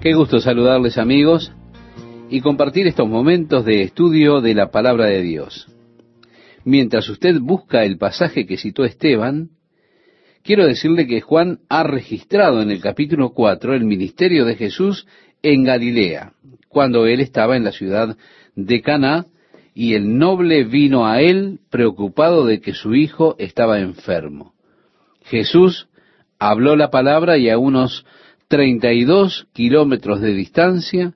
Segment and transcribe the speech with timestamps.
[0.00, 1.52] Qué gusto saludarles amigos
[2.30, 5.66] y compartir estos momentos de estudio de la palabra de Dios.
[6.64, 9.50] Mientras usted busca el pasaje que citó Esteban,
[10.42, 15.06] quiero decirle que Juan ha registrado en el capítulo 4 el ministerio de Jesús
[15.42, 16.32] en Galilea,
[16.70, 18.16] cuando él estaba en la ciudad
[18.56, 19.26] de Caná
[19.74, 24.54] y el noble vino a él preocupado de que su hijo estaba enfermo.
[25.24, 25.88] Jesús
[26.38, 28.06] habló la palabra y a unos
[28.50, 31.14] treinta y dos kilómetros de distancia,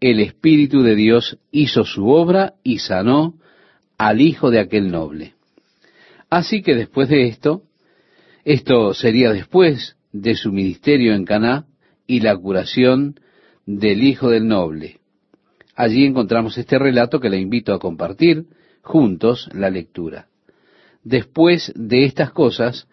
[0.00, 3.34] el Espíritu de Dios hizo su obra y sanó
[3.98, 5.34] al hijo de aquel noble.
[6.30, 7.64] Así que después de esto,
[8.46, 11.66] esto sería después de su ministerio en Caná
[12.06, 13.20] y la curación
[13.66, 15.00] del hijo del noble.
[15.76, 18.46] Allí encontramos este relato que le invito a compartir
[18.80, 20.28] juntos la lectura.
[21.04, 22.88] Después de estas cosas,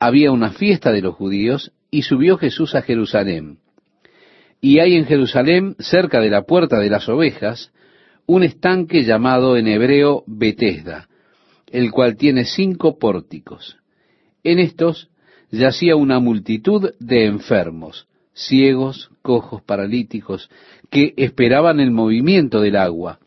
[0.00, 3.58] había una fiesta de los judíos y subió Jesús a Jerusalén.
[4.60, 7.72] Y hay en Jerusalén, cerca de la puerta de las ovejas,
[8.26, 11.08] un estanque llamado en hebreo Betesda,
[11.70, 13.78] el cual tiene cinco pórticos.
[14.44, 15.10] En estos
[15.50, 20.50] yacía una multitud de enfermos, ciegos, cojos, paralíticos,
[20.90, 23.18] que esperaban el movimiento del agua,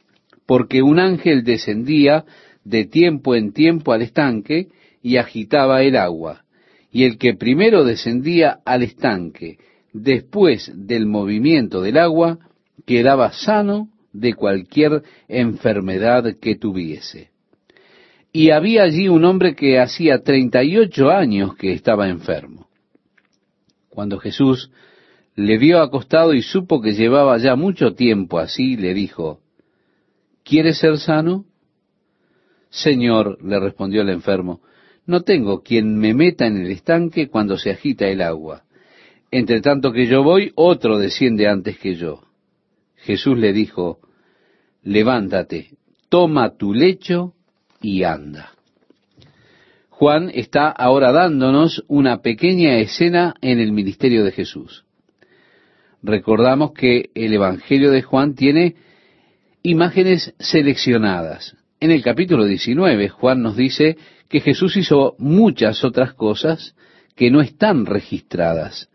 [0.45, 2.25] porque un ángel descendía
[2.63, 4.67] de tiempo en tiempo al estanque
[5.01, 6.42] y agitaba el agua
[6.93, 9.57] y el que primero descendía al estanque
[9.93, 12.37] después del movimiento del agua
[12.85, 17.31] quedaba sano de cualquier enfermedad que tuviese.
[18.31, 22.67] Y había allí un hombre que hacía treinta y ocho años que estaba enfermo.
[23.89, 24.71] Cuando Jesús
[25.35, 29.39] le vio acostado y supo que llevaba ya mucho tiempo así, le dijo,
[30.43, 31.45] ¿Quieres ser sano?
[32.69, 34.61] Señor, le respondió el enfermo,
[35.05, 38.63] no tengo quien me meta en el estanque cuando se agita el agua.
[39.31, 42.21] Entre tanto que yo voy, otro desciende antes que yo.
[42.97, 43.99] Jesús le dijo,
[44.83, 45.71] levántate,
[46.09, 47.33] toma tu lecho
[47.81, 48.51] y anda.
[49.89, 54.85] Juan está ahora dándonos una pequeña escena en el ministerio de Jesús.
[56.01, 58.75] Recordamos que el Evangelio de Juan tiene
[59.61, 61.55] imágenes seleccionadas.
[61.83, 63.97] En el capítulo 19, Juan nos dice
[64.29, 66.77] que Jesús hizo muchas otras cosas
[67.13, 68.89] que no están registradas,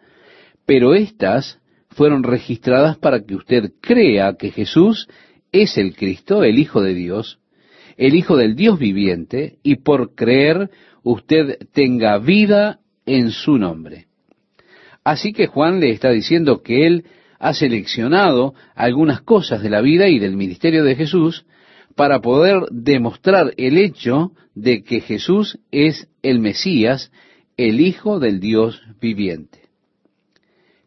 [0.65, 1.61] pero estas
[1.91, 5.07] fueron registradas para que usted crea que Jesús
[5.53, 7.41] es el Cristo, el Hijo de Dios,
[7.99, 10.71] el Hijo del Dios viviente, y por creer
[11.03, 14.07] usted tenga vida en su nombre.
[15.05, 17.05] Así que Juan le está diciendo que él
[17.39, 21.45] ha seleccionado algunas cosas de la vida y del ministerio de Jesús
[21.99, 27.11] para poder demostrar el hecho de que Jesús es el Mesías,
[27.57, 29.63] el Hijo del Dios viviente.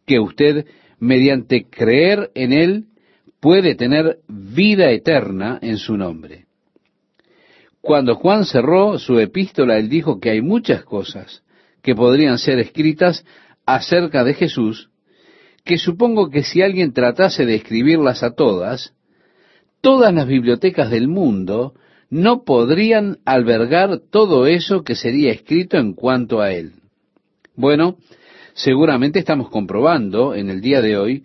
[0.06, 0.66] Que usted,
[0.98, 2.86] mediante creer en Él,
[3.40, 6.46] puede tener vida eterna en su nombre.
[7.82, 11.42] Cuando Juan cerró su epístola, él dijo que hay muchas cosas
[11.82, 13.22] que podrían ser escritas
[13.66, 14.88] acerca de Jesús,
[15.62, 18.94] que supongo que si alguien tratase de escribirlas a todas,
[19.82, 21.74] todas las bibliotecas del mundo
[22.08, 26.72] no podrían albergar todo eso que sería escrito en cuanto a él.
[27.54, 27.98] Bueno,
[28.54, 31.24] seguramente estamos comprobando en el día de hoy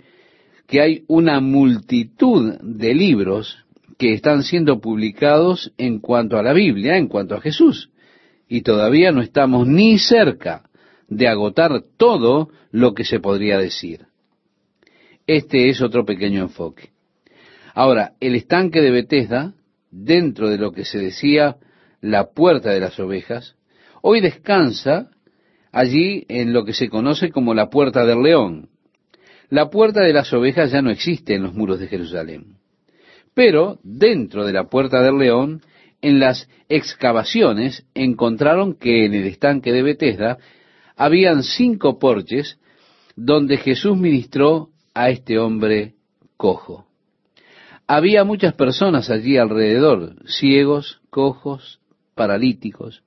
[0.65, 3.63] que hay una multitud de libros
[3.97, 7.89] que están siendo publicados en cuanto a la Biblia, en cuanto a Jesús,
[8.49, 10.63] y todavía no estamos ni cerca
[11.07, 14.07] de agotar todo lo que se podría decir.
[15.25, 16.96] Este es otro pequeño enfoque.
[17.77, 19.53] Ahora, el estanque de Bethesda,
[19.91, 21.57] dentro de lo que se decía
[22.01, 23.55] la puerta de las ovejas,
[24.01, 25.11] hoy descansa
[25.71, 28.69] allí en lo que se conoce como la puerta del león.
[29.49, 32.55] La puerta de las ovejas ya no existe en los muros de Jerusalén.
[33.35, 35.61] Pero dentro de la puerta del león,
[36.01, 40.39] en las excavaciones encontraron que en el estanque de Bethesda
[40.95, 42.57] habían cinco porches
[43.15, 45.93] donde Jesús ministró a este hombre
[46.37, 46.86] cojo.
[47.87, 51.79] Había muchas personas allí alrededor, ciegos, cojos,
[52.15, 53.01] paralíticos.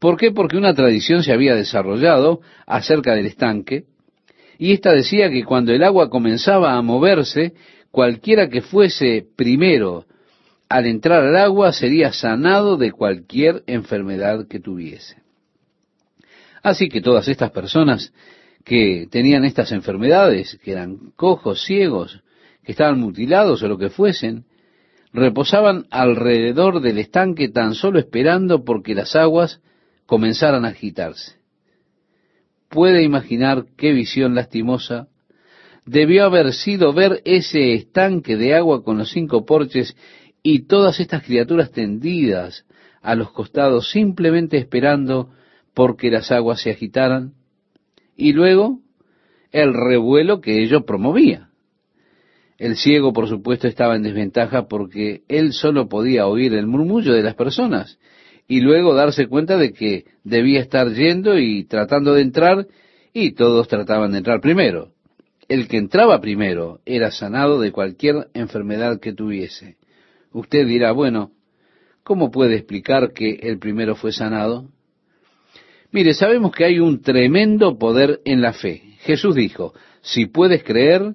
[0.00, 0.32] ¿Por qué?
[0.32, 3.84] Porque una tradición se había desarrollado acerca del estanque,
[4.58, 7.54] y ésta decía que cuando el agua comenzaba a moverse,
[7.92, 10.04] cualquiera que fuese primero
[10.68, 15.16] al entrar al agua sería sanado de cualquier enfermedad que tuviese.
[16.62, 18.12] Así que todas estas personas
[18.64, 22.20] que tenían estas enfermedades, que eran cojos, ciegos,
[22.68, 24.44] estaban mutilados o lo que fuesen,
[25.12, 29.62] reposaban alrededor del estanque tan solo esperando porque las aguas
[30.06, 31.36] comenzaran a agitarse.
[32.68, 35.08] Puede imaginar qué visión lastimosa
[35.86, 39.96] debió haber sido ver ese estanque de agua con los cinco porches
[40.42, 42.66] y todas estas criaturas tendidas
[43.00, 45.30] a los costados simplemente esperando
[45.72, 47.32] porque las aguas se agitaran
[48.14, 48.80] y luego
[49.52, 51.47] el revuelo que ello promovía.
[52.58, 57.22] El ciego, por supuesto, estaba en desventaja porque él solo podía oír el murmullo de
[57.22, 57.98] las personas
[58.48, 62.66] y luego darse cuenta de que debía estar yendo y tratando de entrar
[63.12, 64.92] y todos trataban de entrar primero.
[65.48, 69.76] El que entraba primero era sanado de cualquier enfermedad que tuviese.
[70.32, 71.30] Usted dirá, bueno,
[72.02, 74.68] ¿cómo puede explicar que el primero fue sanado?
[75.92, 78.82] Mire, sabemos que hay un tremendo poder en la fe.
[79.00, 81.14] Jesús dijo, si puedes creer,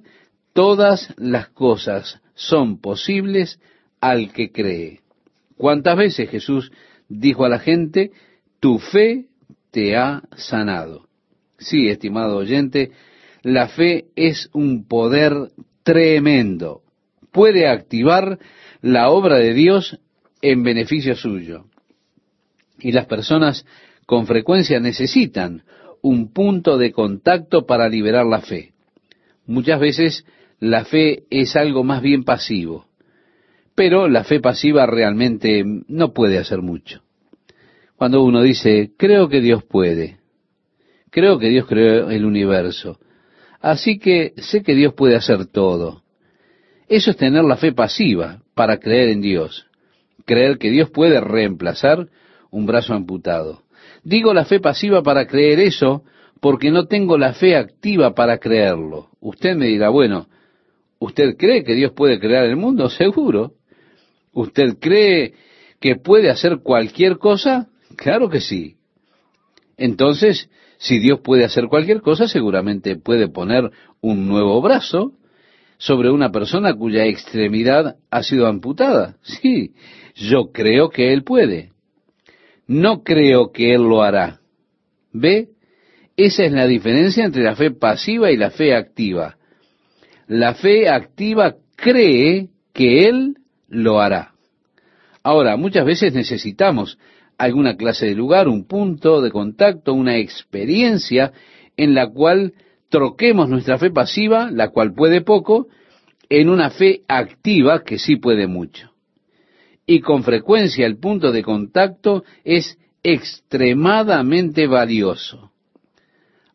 [0.53, 3.59] todas las cosas son posibles
[3.99, 5.01] al que cree.
[5.57, 6.71] ¿Cuántas veces Jesús
[7.09, 8.11] dijo a la gente,
[8.59, 9.25] tu fe
[9.71, 11.07] te ha sanado?
[11.57, 12.91] Sí, estimado oyente,
[13.41, 15.33] la fe es un poder
[15.83, 16.81] tremendo.
[17.31, 18.39] Puede activar
[18.81, 19.99] la obra de Dios
[20.41, 21.65] en beneficio suyo.
[22.79, 23.65] Y las personas
[24.05, 25.63] con frecuencia necesitan
[26.01, 28.73] un punto de contacto para liberar la fe.
[29.45, 30.25] Muchas veces
[30.63, 32.85] la fe es algo más bien pasivo,
[33.75, 37.01] pero la fe pasiva realmente no puede hacer mucho.
[37.97, 40.19] Cuando uno dice, creo que Dios puede,
[41.09, 42.97] creo que Dios creó el universo,
[43.59, 46.03] así que sé que Dios puede hacer todo.
[46.87, 49.67] Eso es tener la fe pasiva para creer en Dios,
[50.23, 52.07] creer que Dios puede reemplazar
[52.51, 53.63] un brazo amputado.
[54.05, 56.05] Digo la fe pasiva para creer eso
[56.39, 59.09] porque no tengo la fe activa para creerlo.
[59.19, 60.27] Usted me dirá, bueno,
[61.05, 62.89] ¿usted cree que Dios puede crear el mundo?
[62.89, 63.53] Seguro.
[64.31, 65.33] ¿Usted cree
[65.79, 67.69] que puede hacer cualquier cosa?
[67.95, 68.77] Claro que sí.
[69.77, 73.69] Entonces, si Dios puede hacer cualquier cosa, seguramente puede poner
[74.01, 75.13] un nuevo brazo
[75.77, 79.17] sobre una persona cuya extremidad ha sido amputada.
[79.21, 79.73] Sí,
[80.15, 81.73] yo creo que Él puede
[82.67, 84.39] no creo que Él lo hará.
[85.11, 85.49] ¿Ve?
[86.15, 89.37] Esa es la diferencia entre la fe pasiva y la fe activa.
[90.27, 93.37] La fe activa cree que Él
[93.67, 94.33] lo hará.
[95.23, 96.97] Ahora, muchas veces necesitamos
[97.37, 101.31] alguna clase de lugar, un punto de contacto, una experiencia
[101.77, 102.53] en la cual
[102.89, 105.67] troquemos nuestra fe pasiva, la cual puede poco,
[106.29, 108.93] en una fe activa que sí puede mucho
[109.85, 115.51] y con frecuencia el punto de contacto es extremadamente valioso.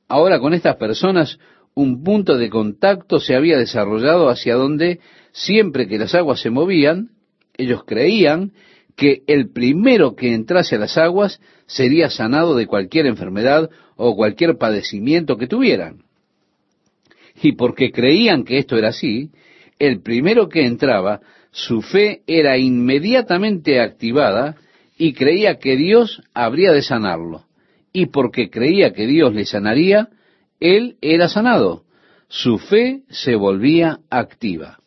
[0.08, 1.38] Ahora con estas personas
[1.78, 4.98] un punto de contacto se había desarrollado hacia donde
[5.30, 7.10] siempre que las aguas se movían,
[7.56, 8.50] ellos creían
[8.96, 14.58] que el primero que entrase a las aguas sería sanado de cualquier enfermedad o cualquier
[14.58, 16.02] padecimiento que tuvieran.
[17.40, 19.30] Y porque creían que esto era así,
[19.78, 21.20] el primero que entraba
[21.52, 24.56] su fe era inmediatamente activada
[24.96, 27.44] y creía que Dios habría de sanarlo.
[27.92, 30.08] Y porque creía que Dios le sanaría,
[30.60, 31.84] él era sanado.
[32.28, 34.78] Su fe se volvía activa.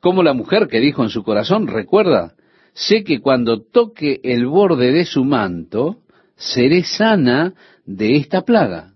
[0.00, 2.34] Como la mujer que dijo en su corazón, recuerda,
[2.72, 5.98] sé que cuando toque el borde de su manto,
[6.36, 8.92] seré sana de esta plaga.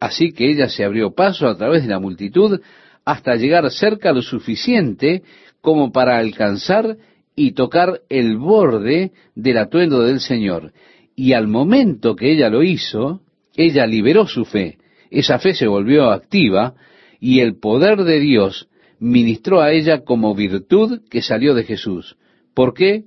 [0.00, 2.60] Así que ella se abrió paso a través de la multitud
[3.04, 5.22] hasta llegar cerca lo suficiente
[5.60, 6.98] como para alcanzar
[7.34, 10.72] y tocar el borde del atuendo del Señor.
[11.16, 13.22] Y al momento que ella lo hizo,
[13.56, 14.78] ella liberó su fe.
[15.10, 16.74] Esa fe se volvió activa
[17.20, 18.68] y el poder de Dios
[19.00, 22.16] ministró a ella como virtud que salió de Jesús.
[22.54, 23.04] ¿Por qué?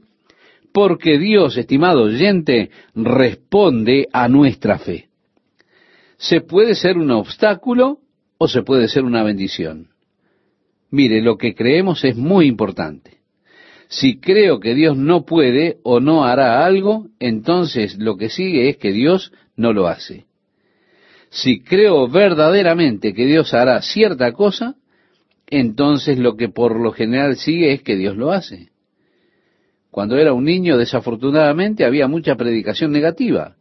[0.74, 5.10] Porque Dios, estimado oyente, responde a nuestra fe.
[6.18, 8.00] Se puede ser un obstáculo
[8.38, 9.90] o se puede ser una bendición.
[10.90, 13.20] Mire, lo que creemos es muy importante.
[13.88, 18.78] Si creo que Dios no puede o no hará algo, entonces lo que sigue es
[18.78, 20.26] que Dios no lo hace.
[21.32, 24.76] Si creo verdaderamente que Dios hará cierta cosa,
[25.48, 28.70] entonces lo que por lo general sigue es que Dios lo hace.
[29.92, 33.56] Cuando era un niño, desafortunadamente, había mucha predicación negativa.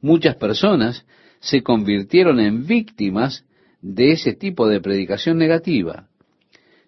[0.00, 1.04] Muchas personas
[1.40, 3.44] se convirtieron en víctimas
[3.82, 6.08] de ese tipo de predicación negativa.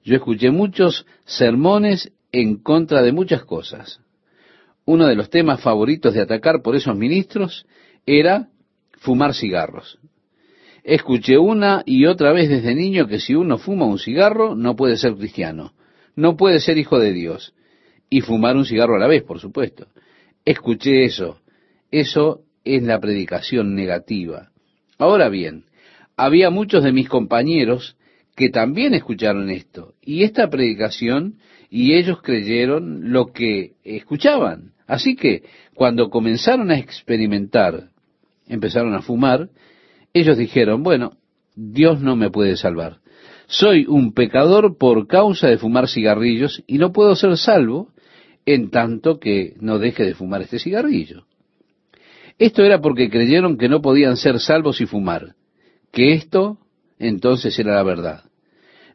[0.05, 4.01] Yo escuché muchos sermones en contra de muchas cosas.
[4.87, 7.67] Uno de los temas favoritos de atacar por esos ministros
[8.07, 8.49] era
[9.03, 9.99] fumar cigarros.
[10.85, 14.97] Escuché una y otra vez desde niño que si uno fuma un cigarro no puede
[14.97, 15.75] ser cristiano,
[16.17, 17.55] no puede ser hijo de Dios.
[18.09, 19.87] Y fumar un cigarro a la vez, por supuesto.
[20.45, 21.41] Escuché eso.
[21.91, 24.51] Eso es la predicación negativa.
[24.99, 25.65] Ahora bien,
[26.17, 27.97] había muchos de mis compañeros
[28.37, 29.95] que también escucharon esto.
[30.03, 31.39] Y esta predicación,
[31.71, 34.73] y ellos creyeron lo que escuchaban.
[34.87, 35.43] Así que
[35.75, 37.92] cuando comenzaron a experimentar,
[38.47, 39.51] empezaron a fumar,
[40.13, 41.13] ellos dijeron, bueno,
[41.55, 42.99] Dios no me puede salvar.
[43.47, 47.91] Soy un pecador por causa de fumar cigarrillos y no puedo ser salvo
[48.47, 51.27] en tanto que no deje de fumar este cigarrillo.
[52.39, 55.35] Esto era porque creyeron que no podían ser salvos y fumar,
[55.93, 56.59] que esto
[56.99, 58.25] entonces era la verdad.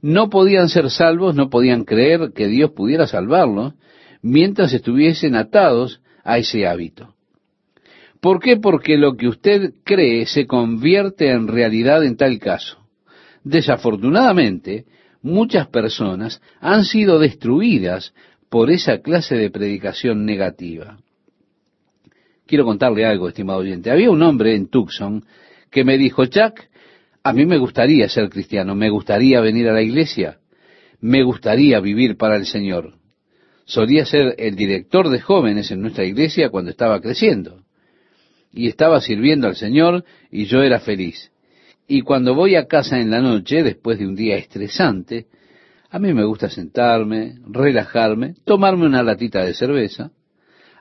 [0.01, 3.73] No podían ser salvos, no podían creer que Dios pudiera salvarlos
[4.21, 7.15] mientras estuviesen atados a ese hábito.
[8.21, 8.57] ¿Por qué?
[8.57, 12.77] Porque lo que usted cree se convierte en realidad en tal caso.
[13.43, 14.85] Desafortunadamente,
[15.21, 18.13] muchas personas han sido destruidas
[18.49, 20.97] por esa clase de predicación negativa.
[22.45, 23.91] Quiero contarle algo, estimado oyente.
[23.91, 25.23] Había un hombre en Tucson
[25.69, 26.69] que me dijo, Jack,
[27.23, 30.39] a mí me gustaría ser cristiano, me gustaría venir a la iglesia,
[31.01, 32.93] me gustaría vivir para el Señor.
[33.65, 37.66] Solía ser el director de jóvenes en nuestra iglesia cuando estaba creciendo.
[38.51, 41.31] Y estaba sirviendo al Señor y yo era feliz.
[41.87, 45.27] Y cuando voy a casa en la noche, después de un día estresante,
[45.89, 50.11] a mí me gusta sentarme, relajarme, tomarme una latita de cerveza,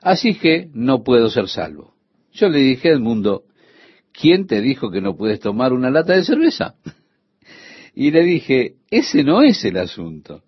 [0.01, 1.93] así que no puedo ser salvo.
[2.33, 3.43] Yo le dije al mundo,
[4.11, 6.75] ¿quién te dijo que no puedes tomar una lata de cerveza?
[7.99, 10.43] Y le dije, ese no es el asunto.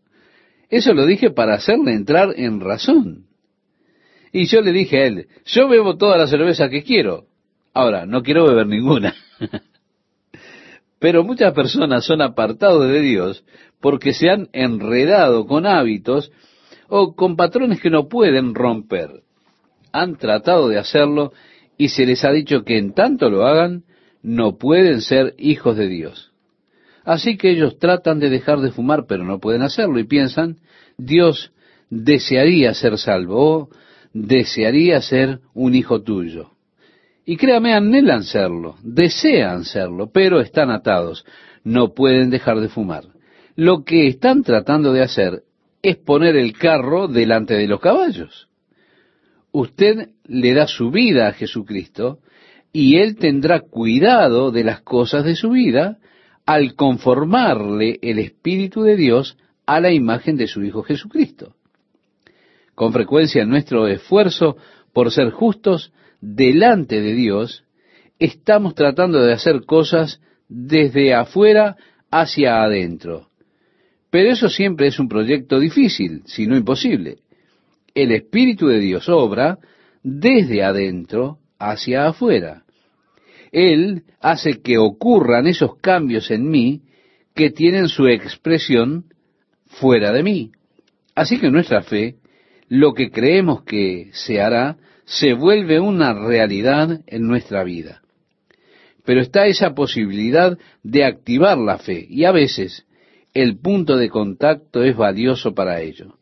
[0.69, 3.25] Eso lo dije para hacerle entrar en razón.
[4.31, 7.25] Y yo le dije a él, yo bebo toda la cerveza que quiero.
[7.73, 9.15] Ahora, no quiero beber ninguna.
[10.99, 13.43] Pero muchas personas son apartados de Dios
[13.79, 16.31] porque se han enredado con hábitos
[16.89, 19.21] o con patrones que no pueden romper.
[19.93, 21.31] Han tratado de hacerlo
[21.77, 23.83] y se les ha dicho que en tanto lo hagan,
[24.21, 26.31] no pueden ser hijos de Dios.
[27.05, 30.57] Así que ellos tratan de dejar de fumar, pero no pueden hacerlo y piensan,
[30.97, 31.51] Dios
[31.89, 33.69] desearía ser salvo,
[34.13, 36.51] desearía ser un hijo tuyo.
[37.25, 41.25] Y créame, anhelan serlo, desean serlo, pero están atados,
[41.63, 43.03] no pueden dejar de fumar.
[43.55, 45.43] Lo que están tratando de hacer
[45.81, 48.47] es poner el carro delante de los caballos.
[49.51, 52.19] Usted le da su vida a Jesucristo
[52.71, 55.97] y Él tendrá cuidado de las cosas de su vida
[56.45, 61.55] al conformarle el Espíritu de Dios a la imagen de su Hijo Jesucristo.
[62.79, 64.55] Con frecuencia nuestro esfuerzo
[64.93, 67.65] por ser justos delante de Dios,
[68.19, 71.75] estamos tratando de hacer cosas desde afuera
[72.09, 73.27] hacia adentro.
[74.09, 77.17] Pero eso siempre es un proyecto difícil, si no imposible.
[77.93, 79.59] El Espíritu de Dios obra
[80.01, 82.63] desde adentro hacia afuera.
[83.51, 86.83] Él hace que ocurran esos cambios en mí
[87.35, 89.03] que tienen su expresión
[89.65, 90.51] fuera de mí.
[91.13, 92.15] Así que nuestra fe,
[92.69, 98.01] lo que creemos que se hará, se vuelve una realidad en nuestra vida.
[99.03, 102.85] Pero está esa posibilidad de activar la fe y a veces
[103.33, 106.15] el punto de contacto es valioso para ello.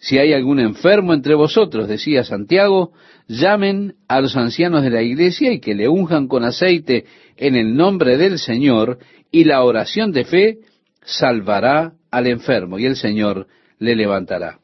[0.00, 2.92] Si hay algún enfermo entre vosotros, decía Santiago,
[3.26, 7.04] llamen a los ancianos de la iglesia y que le unjan con aceite
[7.36, 8.98] en el nombre del Señor
[9.30, 10.58] y la oración de fe
[11.02, 13.46] salvará al enfermo y el Señor
[13.78, 14.58] le levantará.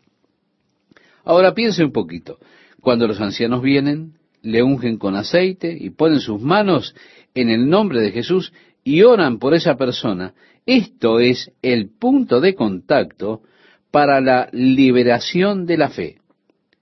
[1.27, 2.39] Ahora piense un poquito.
[2.81, 6.95] Cuando los ancianos vienen, le ungen con aceite y ponen sus manos
[7.35, 8.53] en el nombre de Jesús
[8.85, 13.43] y oran por esa persona, esto es el punto de contacto
[13.91, 16.19] para la liberación de la fe.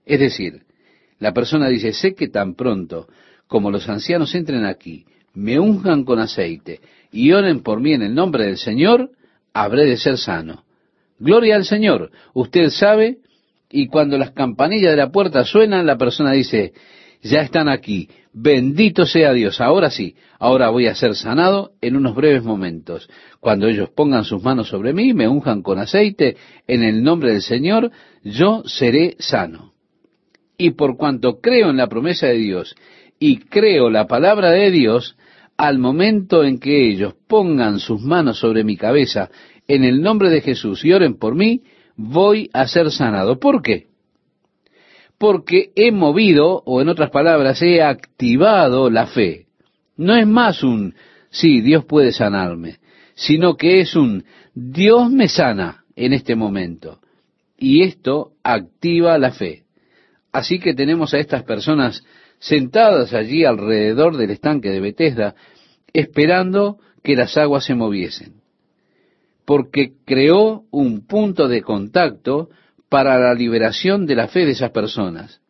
[0.04, 0.64] Es decir,
[1.18, 3.08] la persona dice, sé que tan pronto
[3.46, 8.14] como los ancianos entren aquí, me unjan con aceite y oren por mí en el
[8.14, 9.10] nombre del Señor,
[9.54, 10.64] habré de ser sano.
[11.18, 12.10] Gloria al Señor.
[12.34, 13.18] Usted sabe
[13.74, 16.74] y cuando las campanillas de la puerta suenan, la persona dice,
[17.22, 22.14] ya están aquí, bendito sea Dios, ahora sí, ahora voy a ser sanado en unos
[22.14, 23.10] breves momentos.
[23.40, 26.36] Cuando ellos pongan sus manos sobre mí, me unjan con aceite,
[26.68, 27.90] en el nombre del Señor,
[28.22, 29.72] yo seré sano.
[30.56, 32.76] Y por cuanto creo en la promesa de Dios
[33.18, 35.16] y creo la palabra de Dios,
[35.56, 39.30] al momento en que ellos pongan sus manos sobre mi cabeza
[39.66, 41.62] en el nombre de Jesús y oren por mí,
[41.96, 43.38] voy a ser sanado.
[43.38, 43.88] ¿Por qué?
[45.18, 49.46] Porque he movido, o en otras palabras, he activado la fe.
[49.96, 50.94] No es más un,
[51.30, 52.78] sí, Dios puede sanarme,
[53.14, 54.24] sino que es un,
[54.54, 56.98] Dios me sana en este momento.
[57.56, 59.62] Y esto activa la fe.
[60.32, 62.04] Así que tenemos a estas personas
[62.40, 65.34] sentadas allí alrededor del estanque de Bethesda,
[65.92, 68.43] esperando que las aguas se moviesen.
[69.44, 72.48] Porque creó un punto de contacto
[72.88, 75.40] para la liberación de la fe de esas personas,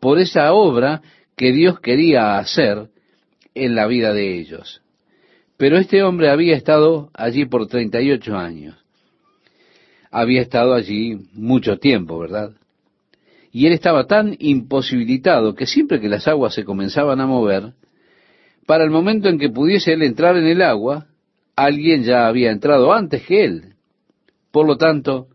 [0.00, 1.02] por esa obra
[1.36, 2.88] que Dios quería hacer
[3.54, 4.82] en la vida de ellos.
[5.56, 8.76] Pero este hombre había estado allí por 38 años.
[10.10, 12.52] Había estado allí mucho tiempo, ¿verdad?
[13.52, 17.74] Y él estaba tan imposibilitado que siempre que las aguas se comenzaban a mover,
[18.66, 21.06] para el momento en que pudiese él entrar en el agua,
[21.56, 23.74] alguien ya había entrado antes que él.
[24.50, 25.28] Por lo tanto,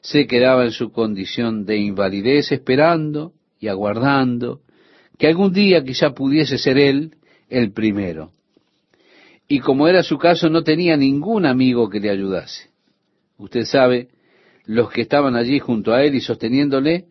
[0.00, 4.60] se quedaba en su condición de invalidez esperando y aguardando
[5.18, 7.16] que algún día quizá pudiese ser él
[7.48, 8.32] el primero.
[9.48, 12.70] Y como era su caso, no tenía ningún amigo que le ayudase.
[13.38, 14.08] Usted sabe,
[14.64, 17.06] los que estaban allí junto a él y sosteniéndole,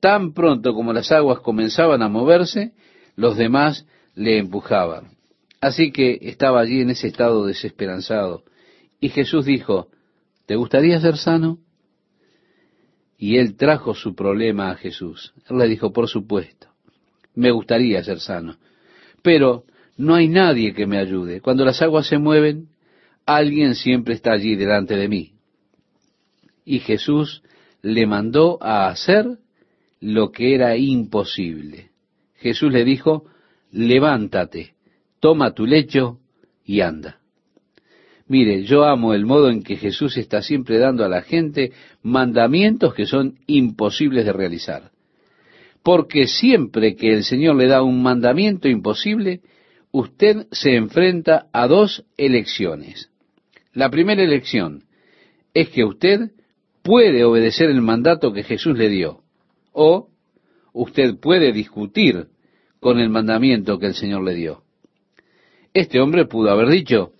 [0.00, 2.72] tan pronto como las aguas comenzaban a moverse,
[3.16, 5.19] los demás le empujaban.
[5.60, 8.44] Así que estaba allí en ese estado desesperanzado.
[8.98, 9.88] Y Jesús dijo,
[10.46, 11.58] ¿te gustaría ser sano?
[13.18, 15.34] Y él trajo su problema a Jesús.
[15.48, 16.68] Él le dijo, por supuesto,
[17.34, 18.56] me gustaría ser sano.
[19.22, 19.64] Pero
[19.98, 21.42] no hay nadie que me ayude.
[21.42, 22.68] Cuando las aguas se mueven,
[23.26, 25.34] alguien siempre está allí delante de mí.
[26.64, 27.42] Y Jesús
[27.82, 29.38] le mandó a hacer
[30.00, 31.90] lo que era imposible.
[32.36, 33.26] Jesús le dijo,
[33.70, 34.74] levántate,
[35.20, 36.18] toma tu lecho
[36.64, 37.20] y anda.
[38.26, 41.72] Mire, yo amo el modo en que Jesús está siempre dando a la gente
[42.02, 44.92] mandamientos que son imposibles de realizar.
[45.82, 49.40] Porque siempre que el Señor le da un mandamiento imposible,
[49.90, 53.10] usted se enfrenta a dos elecciones.
[53.72, 54.84] La primera elección
[55.52, 56.30] es que usted
[56.82, 59.22] puede obedecer el mandato que Jesús le dio,
[59.72, 60.08] o
[60.72, 62.28] usted puede discutir
[62.78, 64.62] con el mandamiento que el Señor le dio.
[65.72, 67.12] Este hombre pudo haber dicho,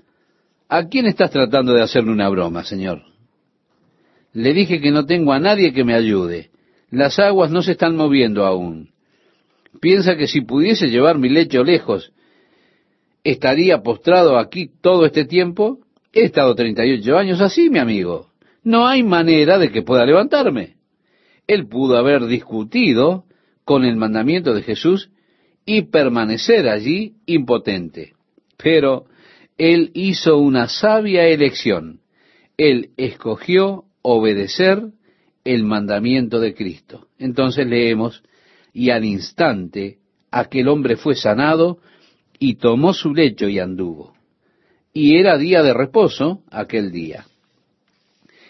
[0.68, 3.02] ¿a quién estás tratando de hacerle una broma, Señor?
[4.32, 6.50] Le dije que no tengo a nadie que me ayude.
[6.90, 8.90] Las aguas no se están moviendo aún.
[9.80, 12.12] Piensa que si pudiese llevar mi lecho lejos
[13.22, 15.78] estaría postrado aquí todo este tiempo?
[16.12, 18.30] He estado 38 años así, mi amigo.
[18.64, 20.76] No hay manera de que pueda levantarme.
[21.46, 23.24] Él pudo haber discutido
[23.64, 25.10] con el mandamiento de Jesús
[25.64, 28.14] y permanecer allí impotente.
[28.62, 29.06] Pero
[29.58, 32.00] él hizo una sabia elección.
[32.56, 34.82] Él escogió obedecer
[35.44, 37.06] el mandamiento de Cristo.
[37.18, 38.22] Entonces leemos,
[38.72, 39.98] y al instante
[40.30, 41.78] aquel hombre fue sanado
[42.38, 44.14] y tomó su lecho y anduvo.
[44.92, 47.26] Y era día de reposo aquel día.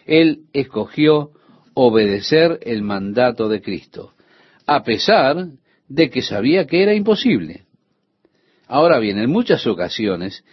[0.06, 1.30] Él escogió
[1.74, 4.12] obedecer el mandato de Cristo,
[4.66, 5.48] a pesar
[5.88, 7.64] de que sabía que era imposible.
[8.70, 10.44] Ahora bien, en muchas ocasiones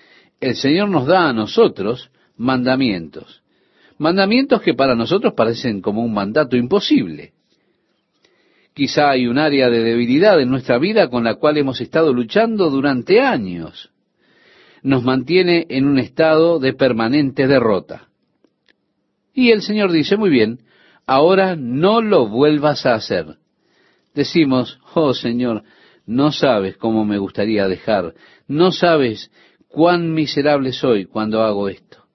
[0.41, 3.43] el Señor nos da a nosotros mandamientos,
[3.99, 7.33] mandamientos que para nosotros parecen como un mandato imposible.
[8.73, 12.71] Quizá hay un área de debilidad en nuestra vida con la cual hemos estado luchando
[12.71, 13.91] durante años.
[14.81, 18.07] Nos mantiene en un estado de permanente derrota.
[19.31, 20.61] Y el Señor dice, muy bien,
[21.05, 23.37] ahora no lo vuelvas a hacer.
[24.15, 25.63] Decimos, oh Señor,
[26.07, 28.15] no sabes cómo me gustaría dejar,
[28.47, 29.29] no sabes
[29.67, 32.05] cuán miserable soy cuando hago esto.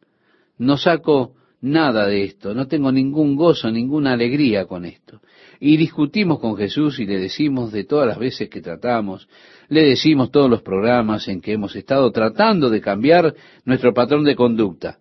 [0.58, 5.20] No saco nada de esto, no tengo ningún gozo, ninguna alegría con esto.
[5.60, 9.28] Y discutimos con Jesús y le decimos de todas las veces que tratamos,
[9.68, 14.34] le decimos todos los programas en que hemos estado tratando de cambiar nuestro patrón de
[14.34, 14.98] conducta.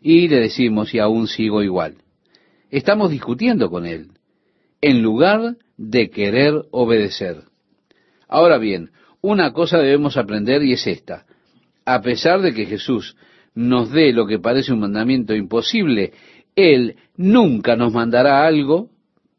[0.00, 1.96] Y le decimos, y aún sigo igual.
[2.70, 4.08] Estamos discutiendo con Él,
[4.80, 7.44] en lugar de querer obedecer.
[8.28, 11.26] Ahora bien, una cosa debemos aprender y es esta.
[11.84, 13.16] A pesar de que Jesús
[13.54, 16.12] nos dé lo que parece un mandamiento imposible,
[16.54, 18.90] Él nunca nos mandará algo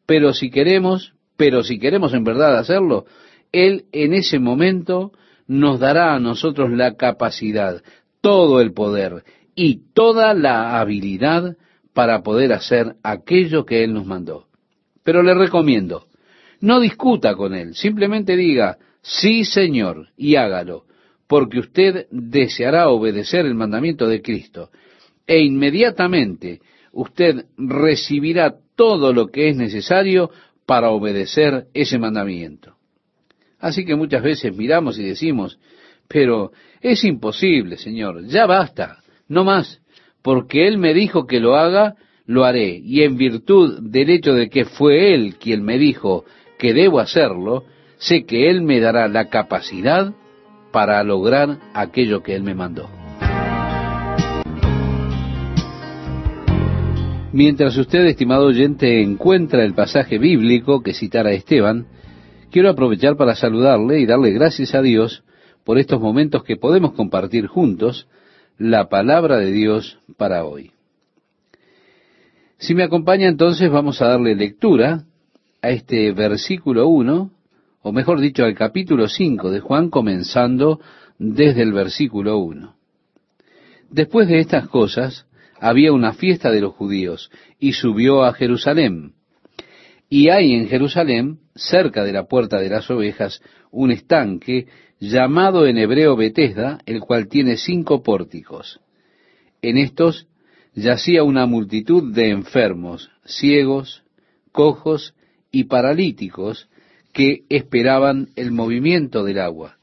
[0.07, 3.05] pero si queremos, pero si queremos en verdad hacerlo,
[3.51, 5.11] Él en ese momento
[5.45, 7.83] nos dará a nosotros la capacidad,
[8.21, 9.23] todo el poder
[9.53, 11.57] y toda la habilidad
[11.93, 14.47] para poder hacer aquello que Él nos mandó.
[15.03, 16.06] Pero le recomiendo,
[16.61, 20.85] no discuta con Él, simplemente diga, sí Señor, y hágalo,
[21.27, 24.69] porque usted deseará obedecer el mandamiento de Cristo,
[25.25, 30.31] e inmediatamente usted recibirá todo lo que es necesario
[30.65, 32.75] para obedecer ese mandamiento.
[33.59, 35.59] Así que muchas veces miramos y decimos,
[36.07, 39.81] pero es imposible, Señor, ya basta, no más,
[40.21, 44.49] porque Él me dijo que lo haga, lo haré, y en virtud del hecho de
[44.49, 46.25] que fue Él quien me dijo
[46.57, 47.65] que debo hacerlo,
[47.97, 50.13] sé que Él me dará la capacidad
[50.71, 52.89] para lograr aquello que Él me mandó.
[57.33, 61.85] Mientras usted, estimado oyente, encuentra el pasaje bíblico que citara Esteban,
[62.51, 65.23] quiero aprovechar para saludarle y darle gracias a Dios
[65.63, 68.07] por estos momentos que podemos compartir juntos
[68.57, 70.71] la palabra de Dios para hoy.
[72.57, 75.03] Si me acompaña entonces vamos a darle lectura
[75.61, 77.31] a este versículo 1,
[77.81, 80.79] o mejor dicho al capítulo 5 de Juan, comenzando
[81.17, 82.75] desde el versículo 1.
[83.89, 85.25] Después de estas cosas,
[85.59, 89.13] había una fiesta de los judíos, y subió a Jerusalén.
[90.09, 93.41] Y hay en Jerusalén, cerca de la puerta de las ovejas,
[93.71, 94.67] un estanque
[94.99, 98.79] llamado en hebreo Betesda, el cual tiene cinco pórticos.
[99.61, 100.27] En estos
[100.73, 104.03] yacía una multitud de enfermos, ciegos,
[104.51, 105.13] cojos
[105.57, 106.69] y paralíticos
[107.13, 109.77] que esperaban el movimiento del agua,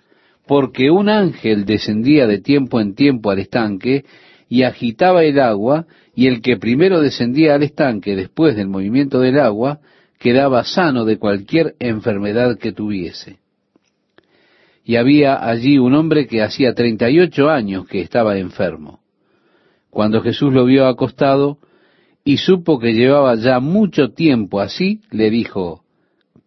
[0.46, 4.04] porque un ángel descendía de tiempo en tiempo al estanque
[4.48, 9.40] y agitaba el agua, y el que primero descendía al estanque después del movimiento del
[9.40, 9.80] agua,
[10.20, 13.38] quedaba sano de cualquier enfermedad que tuviese.
[14.84, 19.00] Y había allí un hombre que hacía treinta y ocho años que estaba enfermo.
[19.90, 21.58] Cuando Jesús lo vio acostado
[22.24, 25.84] y supo que llevaba ya mucho tiempo así, le dijo,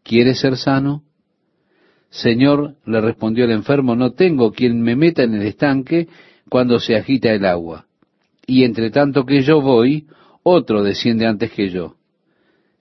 [0.04, 1.04] ¿quieres ser sano?
[2.10, 6.08] Señor, le respondió el enfermo, no tengo quien me meta en el estanque
[6.50, 7.86] cuando se agita el agua.
[8.48, 10.08] Y entre tanto que yo voy,
[10.42, 11.96] otro desciende antes que yo.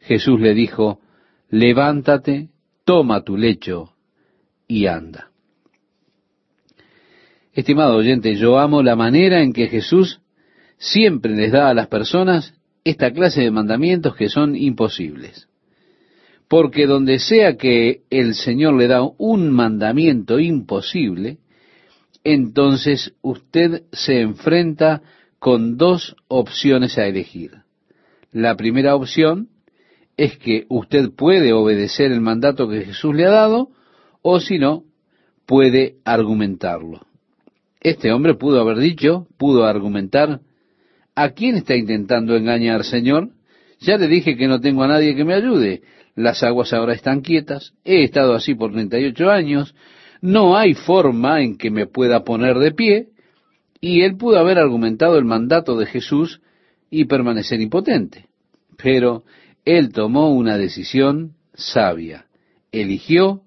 [0.01, 1.01] Jesús le dijo,
[1.51, 2.49] levántate,
[2.85, 3.93] toma tu lecho
[4.69, 5.31] y anda.
[7.53, 10.21] Estimado oyente, yo amo la manera en que Jesús
[10.79, 12.55] siempre les da a las personas
[12.87, 15.49] esta clase de mandamientos que son imposibles.
[16.47, 21.39] Porque donde sea que el Señor le da un mandamiento imposible,
[22.23, 25.03] entonces usted se enfrenta
[25.41, 27.63] con dos opciones a elegir.
[28.31, 29.49] La primera opción
[30.17, 33.71] es que usted puede obedecer el mandato que Jesús le ha dado,
[34.23, 34.85] o si no,
[35.45, 37.01] puede argumentarlo.
[37.81, 40.41] Este hombre pudo haber dicho, pudo argumentar,
[41.17, 43.31] ¿A quién está intentando engañar, Señor?
[43.81, 45.81] Ya le dije que no tengo a nadie que me ayude.
[46.15, 47.73] Las aguas ahora están quietas.
[47.85, 49.75] He estado así por 38 años.
[50.21, 53.09] No hay forma en que me pueda poner de pie.
[53.81, 56.43] Y él pudo haber argumentado el mandato de Jesús
[56.91, 58.27] y permanecer impotente.
[58.77, 59.25] Pero
[59.65, 62.27] él tomó una decisión sabia.
[62.73, 63.41] Eligió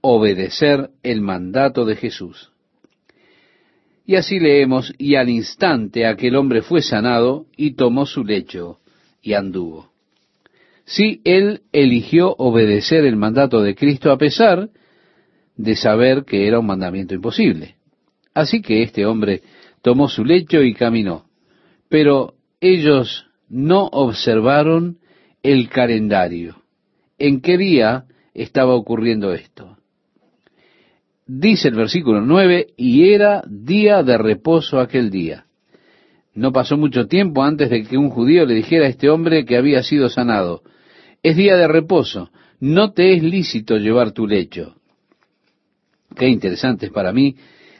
[0.00, 2.49] obedecer el mandato de Jesús.
[4.06, 8.78] Y así leemos, y al instante aquel hombre fue sanado y tomó su lecho
[9.22, 9.90] y anduvo.
[10.84, 14.70] Sí, él eligió obedecer el mandato de Cristo a pesar
[15.56, 17.76] de saber que era un mandamiento imposible.
[18.34, 19.42] Así que este hombre
[19.82, 21.26] tomó su lecho y caminó.
[21.88, 24.98] Pero ellos no observaron
[25.42, 26.62] el calendario.
[27.18, 29.69] ¿En qué día estaba ocurriendo esto?
[31.32, 35.44] Dice el versículo 9, y era día de reposo aquel día.
[36.34, 39.56] No pasó mucho tiempo antes de que un judío le dijera a este hombre que
[39.56, 40.62] había sido sanado,
[41.22, 44.74] es día de reposo, no te es lícito llevar tu lecho.
[46.16, 47.36] Qué interesantes para mí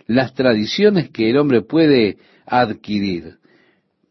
[0.06, 3.38] las tradiciones que el hombre puede adquirir.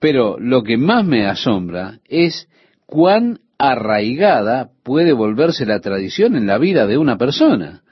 [0.02, 2.50] Pero lo que más me asombra es
[2.86, 7.84] cuán arraigada puede volverse la tradición en la vida de una persona.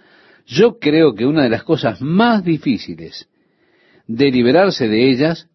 [0.47, 3.27] Yo creo que una de las cosas más difíciles
[4.07, 5.49] de liberarse de ellas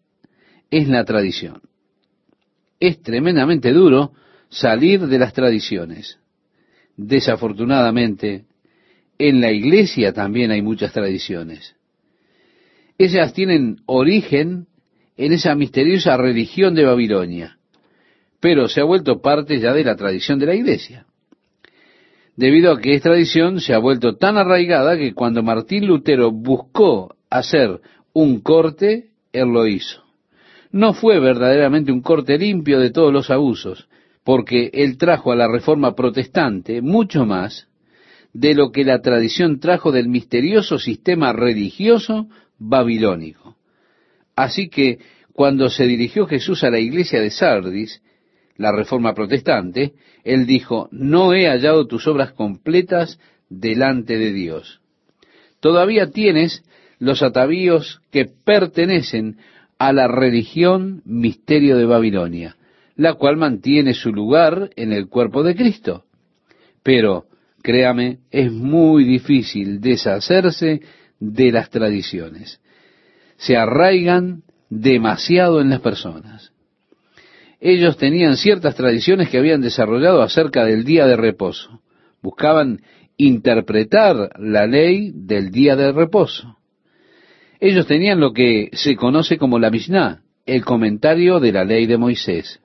[0.69, 1.61] es la tradición.
[2.79, 4.13] Es tremendamente duro
[4.49, 6.19] salir de las tradiciones.
[6.95, 8.45] Desafortunadamente,
[9.17, 11.75] en la iglesia también hay muchas tradiciones.
[12.99, 14.67] Ellas tienen origen
[15.17, 17.57] en esa misteriosa religión de Babilonia,
[18.39, 21.07] pero se ha vuelto parte ya de la tradición de la iglesia
[22.35, 27.15] debido a que esta tradición se ha vuelto tan arraigada que cuando Martín Lutero buscó
[27.29, 27.79] hacer
[28.13, 30.03] un corte, él lo hizo.
[30.71, 33.87] No fue verdaderamente un corte limpio de todos los abusos,
[34.23, 37.67] porque él trajo a la reforma protestante mucho más
[38.33, 43.55] de lo que la tradición trajo del misterioso sistema religioso babilónico.
[44.35, 44.97] Así que
[45.33, 48.01] cuando se dirigió Jesús a la iglesia de Sardis,
[48.57, 54.81] la reforma protestante, él dijo, no he hallado tus obras completas delante de Dios.
[55.59, 56.63] Todavía tienes
[56.99, 59.37] los atavíos que pertenecen
[59.77, 62.55] a la religión misterio de Babilonia,
[62.95, 66.05] la cual mantiene su lugar en el cuerpo de Cristo.
[66.83, 67.25] Pero,
[67.61, 70.81] créame, es muy difícil deshacerse
[71.19, 72.61] de las tradiciones.
[73.37, 76.52] Se arraigan demasiado en las personas.
[77.65, 81.79] Ellos tenían ciertas tradiciones que habían desarrollado acerca del día de reposo.
[82.21, 82.81] Buscaban
[83.15, 86.57] interpretar la ley del día de reposo.
[87.61, 91.97] Ellos tenían lo que se conoce como la Mishnah, el comentario de la ley de
[91.97, 92.59] Moisés.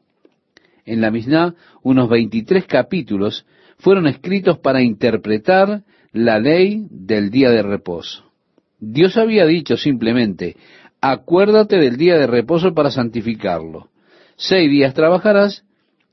[0.85, 3.47] En la Mishnah, unos 23 capítulos
[3.79, 8.33] fueron escritos para interpretar la ley del día de reposo.
[8.81, 10.57] Dios había dicho simplemente,
[11.01, 13.91] acuérdate del día de reposo para santificarlo.
[14.39, 15.65] Seis días trabajarás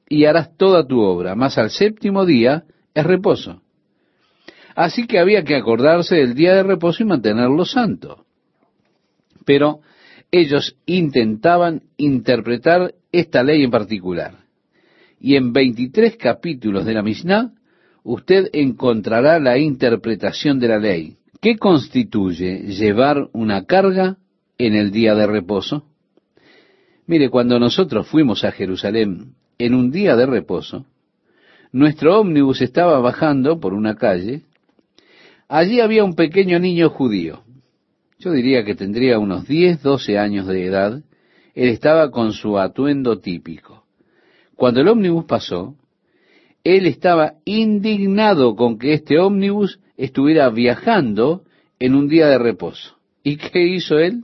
[0.10, 2.64] y harás toda tu obra, mas al séptimo día
[2.96, 3.62] es reposo.
[4.76, 8.26] Así que había que acordarse del día de reposo y mantenerlo santo.
[9.46, 9.82] Pero
[10.32, 14.40] ellos intentaban interpretar esta ley en particular.
[15.20, 17.54] Y en 23 capítulos de la Mishnah,
[18.04, 21.18] usted encontrará la interpretación de la ley.
[21.40, 24.18] ¿Qué constituye llevar una carga
[24.58, 25.86] en el día de reposo?
[27.08, 30.86] Mire, cuando nosotros fuimos a Jerusalén en un día de reposo,
[31.72, 34.42] nuestro ómnibus estaba bajando por una calle.
[35.48, 37.44] Allí había un pequeño niño judío.
[38.18, 41.04] Yo diría que tendría unos 10, 12 años de edad.
[41.54, 43.84] Él estaba con su atuendo típico.
[44.56, 45.76] Cuando el ómnibus pasó,
[46.64, 51.44] él estaba indignado con que este ómnibus estuviera viajando
[51.78, 52.96] en un día de reposo.
[53.22, 54.24] ¿Y qué hizo él?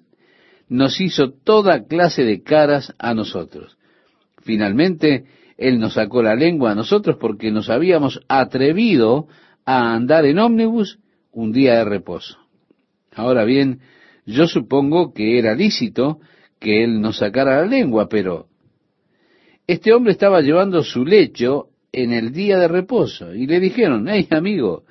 [0.72, 3.78] Nos hizo toda clase de caras a nosotros.
[4.42, 5.26] Finalmente,
[5.58, 9.28] él nos sacó la lengua a nosotros porque nos habíamos atrevido
[9.66, 10.98] a andar en ómnibus
[11.34, 12.38] un día de reposo.
[13.14, 13.82] Ahora bien,
[14.26, 16.22] yo supongo que era lícito
[16.58, 18.46] que él nos sacara la lengua, pero
[19.68, 24.26] este hombre estaba llevando su lecho en el día de reposo y le dijeron, hey
[24.30, 24.86] amigo,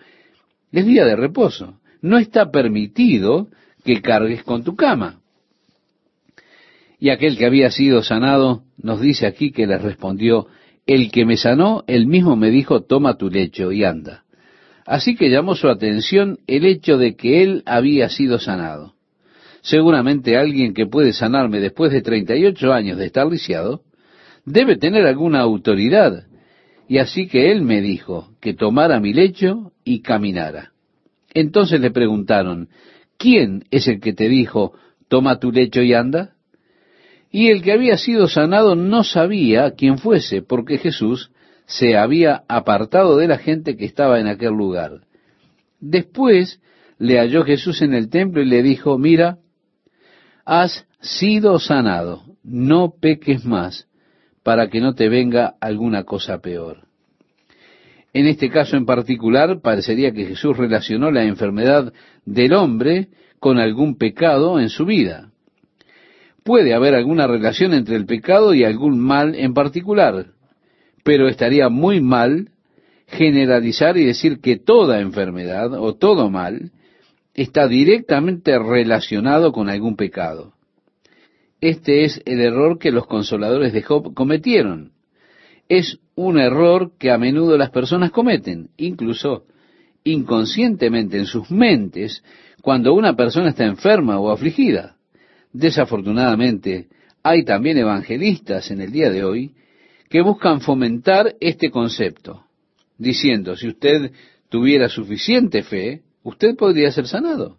[0.72, 3.48] es día de reposo, no está permitido
[3.82, 5.19] que cargues con tu cama.
[7.00, 10.46] Y aquel que había sido sanado nos dice aquí que le respondió,
[10.86, 14.24] el que me sanó, él mismo me dijo, toma tu lecho y anda.
[14.84, 18.94] Así que llamó su atención el hecho de que él había sido sanado.
[19.62, 23.82] Seguramente alguien que puede sanarme después de 38 años de estar lisiado,
[24.44, 26.26] debe tener alguna autoridad.
[26.88, 30.72] Y así que él me dijo que tomara mi lecho y caminara.
[31.32, 32.68] Entonces le preguntaron,
[33.16, 34.74] ¿quién es el que te dijo,
[35.08, 36.34] toma tu lecho y anda?
[37.30, 41.30] Y el que había sido sanado no sabía quién fuese, porque Jesús
[41.66, 45.02] se había apartado de la gente que estaba en aquel lugar.
[45.78, 46.60] Después
[46.98, 49.38] le halló Jesús en el templo y le dijo, mira,
[50.44, 53.86] has sido sanado, no peques más,
[54.42, 56.88] para que no te venga alguna cosa peor.
[58.12, 61.92] En este caso en particular, parecería que Jesús relacionó la enfermedad
[62.24, 65.29] del hombre con algún pecado en su vida.
[66.50, 70.32] Puede haber alguna relación entre el pecado y algún mal en particular,
[71.04, 72.48] pero estaría muy mal
[73.06, 76.72] generalizar y decir que toda enfermedad o todo mal
[77.34, 80.54] está directamente relacionado con algún pecado.
[81.60, 84.90] Este es el error que los consoladores de Job cometieron.
[85.68, 89.44] Es un error que a menudo las personas cometen, incluso
[90.02, 92.24] inconscientemente en sus mentes,
[92.60, 94.96] cuando una persona está enferma o afligida.
[95.52, 96.88] Desafortunadamente,
[97.22, 99.52] hay también evangelistas en el día de hoy
[100.08, 102.44] que buscan fomentar este concepto,
[102.98, 104.12] diciendo, si usted
[104.48, 107.58] tuviera suficiente fe, usted podría ser sanado.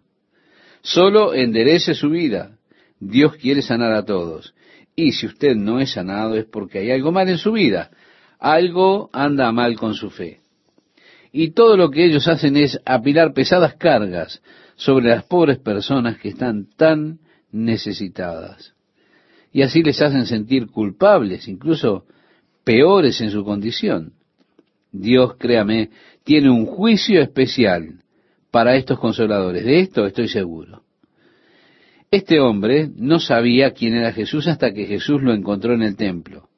[0.82, 2.56] Solo enderece su vida.
[2.98, 4.54] Dios quiere sanar a todos.
[4.94, 7.90] Y si usted no es sanado es porque hay algo mal en su vida.
[8.38, 10.40] Algo anda mal con su fe.
[11.32, 14.42] Y todo lo que ellos hacen es apilar pesadas cargas
[14.76, 17.20] sobre las pobres personas que están tan
[17.52, 18.74] necesitadas.
[19.52, 22.06] Y así les hacen sentir culpables, incluso
[22.64, 24.14] peores en su condición.
[24.90, 25.90] Dios, créame,
[26.24, 28.00] tiene un juicio especial
[28.50, 29.64] para estos consoladores.
[29.64, 30.82] De esto estoy seguro.
[32.10, 36.48] Este hombre no sabía quién era Jesús hasta que Jesús lo encontró en el templo.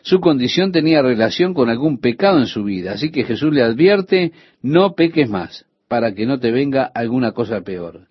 [0.00, 4.32] Su condición tenía relación con algún pecado en su vida, así que Jesús le advierte,
[4.60, 8.08] no peques más, para que no te venga alguna cosa peor.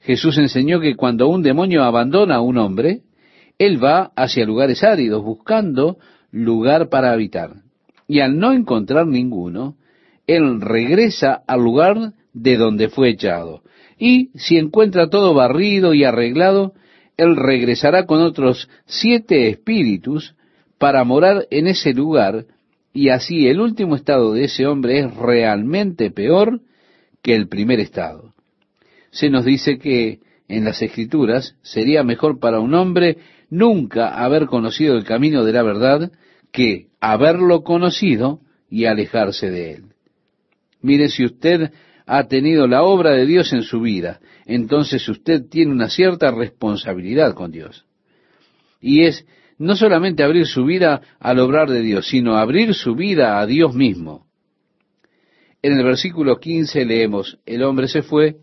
[0.00, 3.02] Jesús enseñó que cuando un demonio abandona a un hombre,
[3.58, 5.98] él va hacia lugares áridos buscando
[6.30, 7.50] lugar para habitar.
[8.06, 9.76] Y al no encontrar ninguno,
[10.26, 13.62] él regresa al lugar de donde fue echado.
[13.98, 16.74] Y si encuentra todo barrido y arreglado,
[17.16, 20.36] él regresará con otros siete espíritus
[20.78, 22.46] para morar en ese lugar,
[22.92, 26.60] y así el último estado de ese hombre es realmente peor
[27.22, 28.34] que el primer estado.
[29.10, 33.18] Se nos dice que en las escrituras sería mejor para un hombre
[33.50, 36.12] nunca haber conocido el camino de la verdad
[36.52, 38.40] que haberlo conocido
[38.70, 39.84] y alejarse de él.
[40.80, 41.72] Mire, si usted
[42.06, 47.34] ha tenido la obra de Dios en su vida, entonces usted tiene una cierta responsabilidad
[47.34, 47.84] con Dios.
[48.80, 49.26] Y es
[49.58, 53.74] no solamente abrir su vida al obrar de Dios, sino abrir su vida a Dios
[53.74, 54.26] mismo.
[55.60, 58.36] En el versículo 15 leemos, el hombre se fue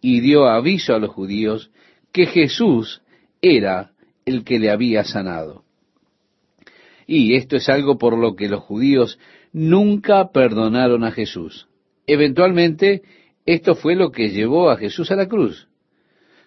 [0.00, 1.70] y dio aviso a los judíos
[2.12, 3.02] que Jesús
[3.42, 3.92] era
[4.24, 5.64] el que le había sanado.
[7.06, 9.18] Y esto es algo por lo que los judíos
[9.52, 11.68] nunca perdonaron a Jesús.
[12.06, 13.02] Eventualmente,
[13.46, 15.68] esto fue lo que llevó a Jesús a la cruz.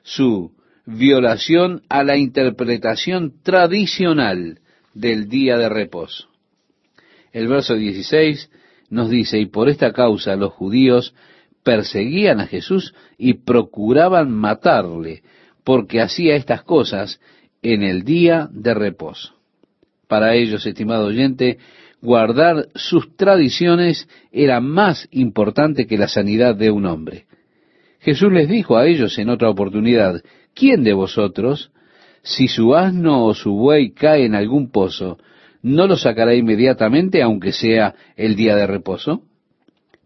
[0.04, 0.52] Su
[0.86, 4.60] violación a la interpretación tradicional
[4.94, 6.28] del día de reposo.
[7.32, 8.50] El verso 16
[8.90, 11.16] nos dice, y por esta causa los judíos
[11.64, 15.24] perseguían a Jesús y procuraban matarle,
[15.64, 17.20] porque hacía estas cosas
[17.62, 19.36] en el día de reposo.
[20.08, 21.60] Para ellos, estimado oyente,
[22.02, 27.26] guardar sus tradiciones era más importante que la sanidad de un hombre.
[28.00, 30.22] Jesús les dijo a ellos en otra oportunidad,
[30.56, 31.72] ¿quién de vosotros,
[32.24, 35.20] si su asno o su buey cae en algún pozo,
[35.62, 39.22] no lo sacará inmediatamente aunque sea el día de reposo?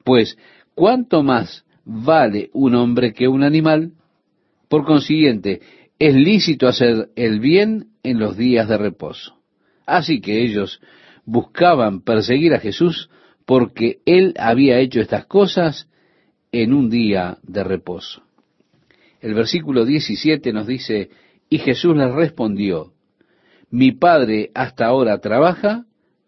[0.04, 0.38] Pues,
[0.76, 3.94] ¿cuánto más vale un hombre que un animal?
[4.70, 5.62] Por consiguiente,
[5.98, 9.38] es lícito hacer el bien en los días de reposo.
[9.86, 10.82] Así que ellos
[11.26, 13.10] buscaban perseguir a Jesús
[13.46, 15.90] porque él había hecho estas cosas
[16.52, 18.24] en un día de reposo.
[19.22, 21.10] El versículo 17 nos dice,
[21.50, 22.94] y Jesús les respondió,
[23.70, 25.86] mi Padre hasta ahora trabaja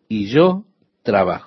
[0.10, 0.66] y yo
[1.04, 1.47] trabajo.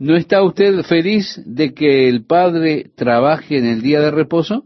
[0.00, 4.64] ¿No está usted feliz de que el Padre trabaje en el día de reposo?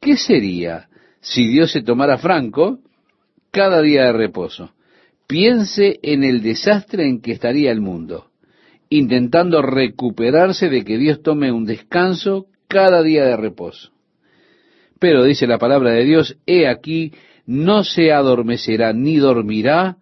[0.00, 0.88] ¿Qué sería
[1.20, 2.78] si Dios se tomara franco
[3.50, 4.70] cada día de reposo?
[5.26, 8.30] Piense en el desastre en que estaría el mundo,
[8.88, 13.90] intentando recuperarse de que Dios tome un descanso cada día de reposo.
[15.00, 17.12] Pero dice la palabra de Dios, he aquí,
[17.46, 19.96] no se adormecerá ni dormirá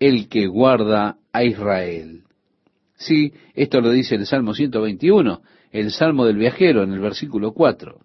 [0.00, 2.22] el que guarda a Israel.
[2.96, 8.00] Sí, esto lo dice el Salmo 121, el Salmo del viajero en el versículo 4.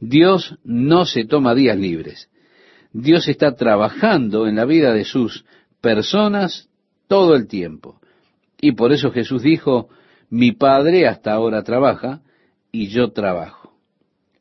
[0.00, 2.30] Dios no se toma días libres.
[2.92, 5.44] Dios está trabajando en la vida de sus
[5.80, 6.68] personas
[7.08, 8.00] todo el tiempo.
[8.60, 9.88] Y por eso Jesús dijo,
[10.30, 12.22] mi Padre hasta ahora trabaja
[12.70, 13.74] y yo trabajo.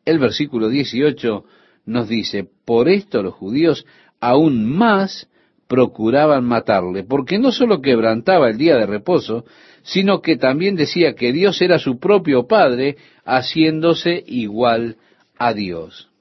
[0.06, 1.46] El versículo 18
[1.86, 3.86] nos dice, por esto los judíos
[4.20, 5.28] aún más
[5.74, 9.44] procuraban matarle, porque no solo quebrantaba el día de reposo,
[9.82, 14.98] sino que también decía que Dios era su propio Padre, haciéndose igual
[15.36, 16.12] a Dios.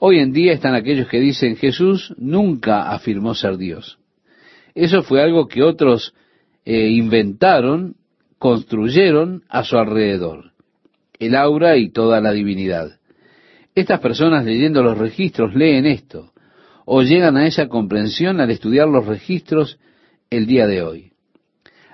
[0.00, 3.98] Hoy en día están aquellos que dicen Jesús nunca afirmó ser Dios.
[4.74, 6.12] Eso fue algo que otros
[6.66, 7.94] eh, inventaron,
[8.38, 10.52] construyeron a su alrededor.
[11.18, 13.00] El aura y toda la divinidad.
[13.74, 16.34] Estas personas leyendo los registros leen esto
[16.86, 19.78] o llegan a esa comprensión al estudiar los registros
[20.30, 21.12] el día de hoy.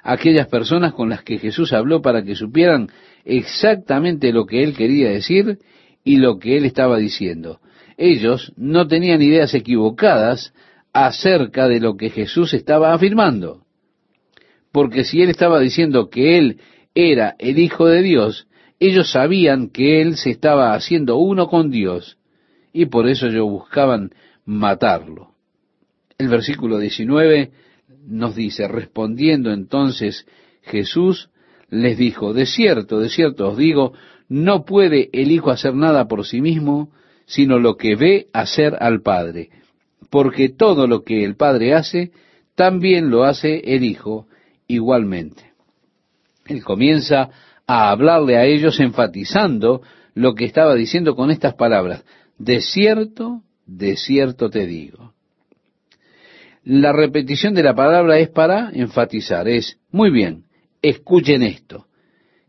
[0.05, 2.89] Aquellas personas con las que Jesús habló para que supieran
[3.25, 5.59] exactamente lo que él quería decir
[6.05, 7.59] y lo que él estaba diciendo
[7.97, 10.53] ellos no tenían ideas equivocadas
[10.93, 13.63] acerca de lo que Jesús estaba afirmando.
[14.73, 16.61] Porque si él estaba diciendo que él
[16.95, 18.49] era el Hijo de Dios,
[18.81, 22.19] ellos sabían que él se estaba haciendo uno con Dios
[22.73, 24.11] y por eso ellos buscaban
[24.45, 25.33] matarlo.
[26.19, 27.51] El versículo 19
[28.07, 30.27] nos dice, respondiendo entonces
[30.63, 31.31] Jesús
[31.69, 33.93] les dijo, de cierto, de cierto os digo,
[34.29, 36.91] no puede el Hijo hacer nada por sí mismo,
[37.27, 39.51] sino lo que ve hacer al Padre,
[40.11, 42.13] porque todo lo que el Padre hace,
[42.55, 44.27] también lo hace el Hijo
[44.67, 45.53] igualmente.
[46.47, 47.31] Él comienza
[47.67, 49.83] a hablarle a ellos enfatizando
[50.15, 52.05] lo que estaba diciendo con estas palabras,
[52.39, 53.43] de cierto,
[53.77, 55.13] de cierto te digo.
[56.65, 60.45] La repetición de la palabra es para enfatizar, es, muy bien,
[60.81, 61.87] escuchen esto.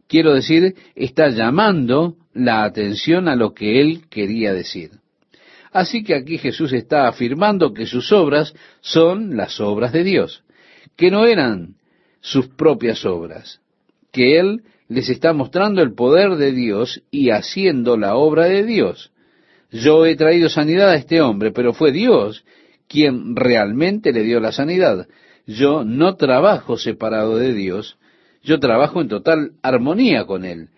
[0.08, 4.92] Quiero decir, está llamando la atención a lo que él quería decir.
[5.72, 10.44] Así que aquí Jesús está afirmando que sus obras son las obras de Dios,
[10.96, 11.76] que no eran
[12.22, 13.60] sus propias obras,
[14.12, 19.13] que Él les está mostrando el poder de Dios y haciendo la obra de Dios.
[19.74, 22.46] Yo he traído sanidad a este hombre, pero fue Dios
[22.88, 25.08] quien realmente le dio la sanidad.
[25.46, 27.98] Yo no trabajo separado de Dios,
[28.44, 30.70] yo trabajo en total armonía con Él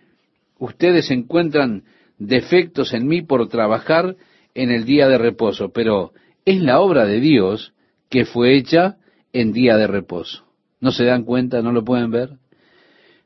[0.60, 1.84] ustedes encuentran
[2.18, 4.16] defectos en mí por trabajar
[4.54, 6.14] en el día de reposo, pero
[6.46, 7.74] es la obra de Dios
[8.10, 8.98] que fue hecha
[9.34, 10.46] en día de reposo.
[10.80, 11.62] ¿No se dan cuenta?
[11.62, 12.38] ¿No lo pueden ver?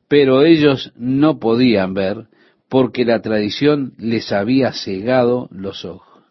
[0.08, 2.26] Pero ellos no podían ver
[2.70, 6.22] porque la tradición les había cegado los ojos.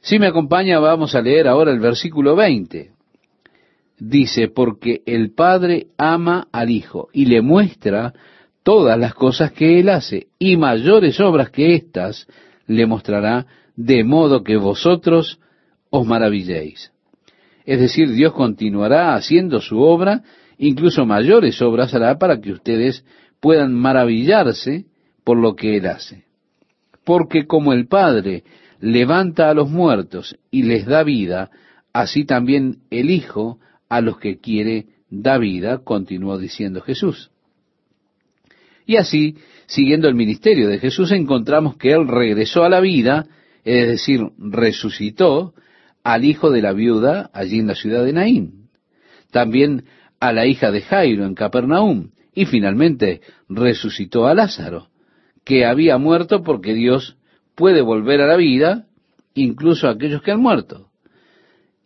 [0.00, 2.92] Si me acompaña, vamos a leer ahora el versículo 20.
[3.98, 8.14] Dice, porque el Padre ama al Hijo y le muestra
[8.62, 12.28] todas las cosas que Él hace, y mayores obras que éstas
[12.68, 15.40] le mostrará, de modo que vosotros
[15.90, 16.92] os maravilléis.
[17.64, 20.22] Es decir, Dios continuará haciendo su obra,
[20.58, 23.04] incluso mayores obras hará para que ustedes
[23.40, 24.86] puedan maravillarse
[25.24, 26.24] por lo que Él hace.
[27.04, 28.44] Porque como el Padre
[28.80, 31.50] levanta a los muertos y les da vida,
[31.92, 33.58] así también el Hijo
[33.88, 37.30] a los que quiere da vida, continuó diciendo Jesús.
[38.86, 43.26] Y así, siguiendo el ministerio de Jesús, encontramos que Él regresó a la vida,
[43.64, 45.54] es decir, resucitó
[46.02, 48.68] al hijo de la viuda allí en la ciudad de Naín,
[49.30, 49.84] también
[50.18, 54.88] a la hija de Jairo en Capernaum, y finalmente resucitó a Lázaro,
[55.44, 57.16] que había muerto porque Dios
[57.54, 58.86] puede volver a la vida
[59.34, 60.90] incluso a aquellos que han muerto.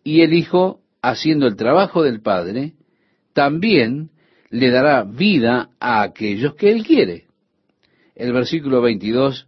[0.03, 2.73] Y el Hijo, haciendo el trabajo del Padre,
[3.33, 4.09] también
[4.49, 7.25] le dará vida a aquellos que Él quiere.
[8.15, 9.47] El versículo 22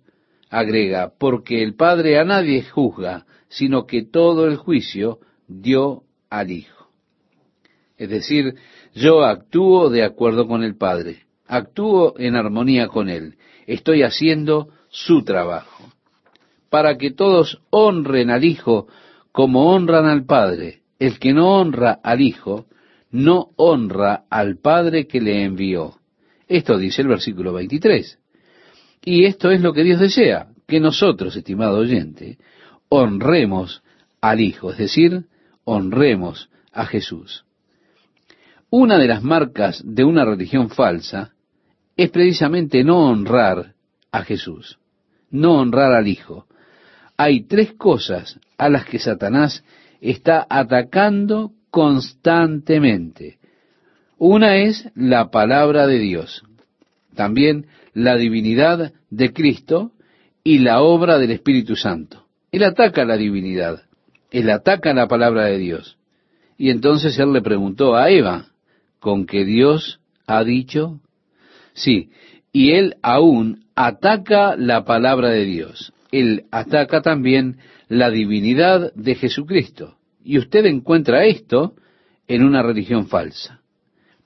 [0.49, 6.89] agrega, porque el Padre a nadie juzga, sino que todo el juicio dio al Hijo.
[7.97, 8.55] Es decir,
[8.93, 13.35] yo actúo de acuerdo con el Padre, actúo en armonía con Él,
[13.73, 15.91] estoy haciendo su trabajo,
[16.69, 18.87] para que todos honren al Hijo
[19.31, 20.81] como honran al Padre.
[20.97, 22.65] El que no honra al Hijo,
[23.11, 25.99] no honra al Padre que le envió.
[26.47, 28.19] Esto dice el versículo 23.
[29.05, 32.37] Y esto es lo que Dios desea, que nosotros, estimado oyente,
[32.89, 33.83] honremos
[34.19, 35.25] al Hijo, es decir,
[35.63, 37.45] honremos a Jesús.
[38.71, 41.33] Una de las marcas de una religión falsa
[41.99, 43.73] es precisamente no honrar
[44.09, 44.79] a Jesús,
[45.31, 46.45] no honrar al Hijo.
[47.17, 49.65] Hay tres cosas a las que Satanás
[49.99, 53.37] está atacando constantemente.
[54.17, 56.41] Una es la palabra de Dios,
[57.15, 59.91] también la divinidad de Cristo
[60.41, 62.27] y la obra del Espíritu Santo.
[62.53, 63.83] Él ataca la divinidad,
[64.31, 65.97] él ataca la palabra de Dios.
[66.57, 68.45] Y entonces él le preguntó a Eva,
[69.01, 71.01] ¿con qué Dios ha dicho?
[71.79, 72.09] Sí,
[72.51, 75.93] y él aún ataca la palabra de Dios.
[76.11, 77.57] Él ataca también
[77.87, 79.97] la divinidad de Jesucristo.
[80.23, 81.75] Y usted encuentra esto
[82.27, 83.61] en una religión falsa.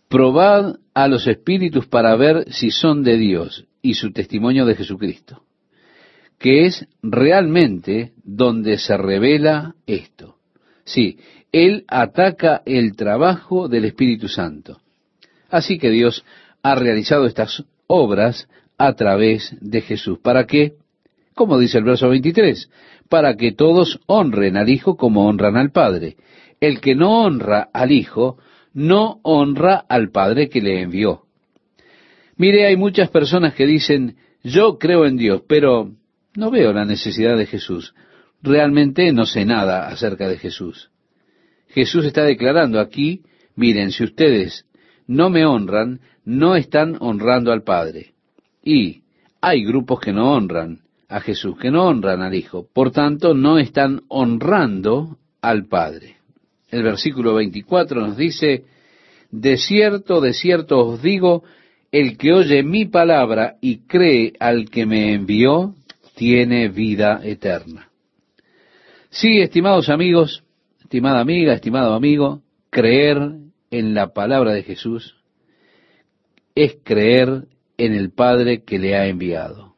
[0.10, 5.44] Probad a los espíritus para ver si son de Dios y su testimonio de Jesucristo
[6.44, 10.36] que es realmente donde se revela esto.
[10.84, 11.18] Sí,
[11.54, 14.82] Él ataca el trabajo del Espíritu Santo.
[15.50, 16.26] Así que Dios
[16.64, 18.48] ha realizado estas obras
[18.78, 20.20] a través de Jesús.
[20.20, 20.74] ¿Para qué?
[21.36, 22.70] Como dice el verso 23,
[23.10, 26.16] para que todos honren al Hijo como honran al Padre.
[26.60, 28.38] El que no honra al Hijo,
[28.74, 31.24] no honra al Padre que le envió.
[32.38, 35.92] Mire, hay muchas personas que dicen, yo creo en Dios, pero
[36.36, 37.94] no veo la necesidad de Jesús.
[38.42, 40.90] Realmente no sé nada acerca de Jesús.
[41.70, 43.22] Jesús está declarando aquí,
[43.56, 44.66] miren, si ustedes
[45.08, 48.14] no me honran, no están honrando al Padre.
[48.64, 49.04] Y
[49.42, 52.68] hay grupos que no honran a Jesús, que no honran al Hijo.
[52.72, 56.18] Por tanto, no están honrando al Padre.
[56.70, 58.64] El versículo 24 nos dice,
[59.30, 61.44] de cierto, de cierto os digo,
[61.92, 65.76] el que oye mi palabra y cree al que me envió,
[66.16, 67.90] tiene vida eterna.
[69.10, 70.44] Sí, estimados amigos,
[70.82, 73.20] estimada amiga, estimado amigo, creer
[73.70, 75.16] en la palabra de Jesús
[76.56, 77.46] es creer
[77.78, 79.74] en el Padre que le ha enviado.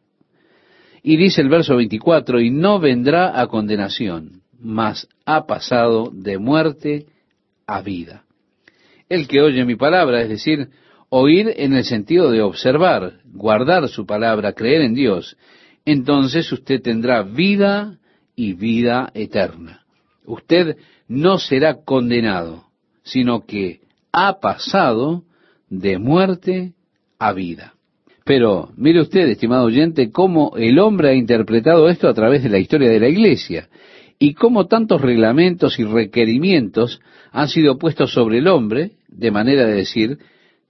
[1.01, 7.05] Y dice el verso 24, y no vendrá a condenación, mas ha pasado de muerte
[7.67, 8.23] a vida.
[9.07, 10.69] El que oye mi palabra, es decir,
[11.09, 15.37] oír en el sentido de observar, guardar su palabra, creer en Dios,
[15.85, 17.99] entonces usted tendrá vida
[18.35, 19.85] y vida eterna.
[20.25, 22.65] Usted no será condenado,
[23.03, 25.23] sino que ha pasado
[25.79, 26.73] de muerte
[27.19, 27.73] a vida.
[28.23, 32.59] Pero mire usted, estimado oyente, cómo el hombre ha interpretado esto a través de la
[32.59, 33.69] historia de la Iglesia
[34.17, 37.01] y cómo tantos reglamentos y requerimientos
[37.31, 40.17] han sido puestos sobre el hombre, de manera de decir,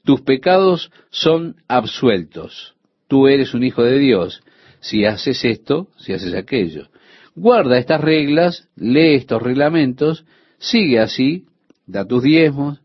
[0.04, 2.76] tus pecados son absueltos,
[3.08, 4.42] tú eres un hijo de Dios,
[4.80, 6.90] si haces esto, si haces aquello.
[7.36, 10.26] Guarda estas reglas, lee estos reglamentos,
[10.58, 11.46] sigue así,
[11.86, 12.82] da tus diezmos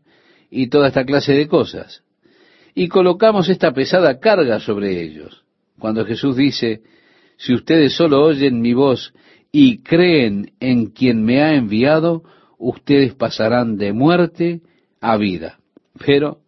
[0.49, 2.03] y toda esta clase de cosas.
[2.73, 5.43] Y colocamos esta pesada carga sobre ellos.
[5.79, 6.81] Cuando Jesús dice,
[7.37, 9.13] si ustedes solo oyen mi voz
[9.51, 12.23] y creen en quien me ha enviado,
[12.57, 14.61] ustedes pasarán de muerte
[15.01, 15.59] a vida.
[16.05, 16.39] Pero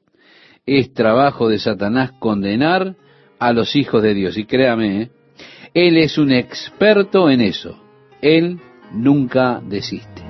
[0.65, 2.95] es trabajo de Satanás condenar
[3.39, 4.38] a los hijos de Dios.
[4.38, 5.09] Y créame, ¿eh?
[5.74, 7.82] Él es un experto en eso.
[8.21, 8.59] Él
[8.93, 10.21] nunca desiste.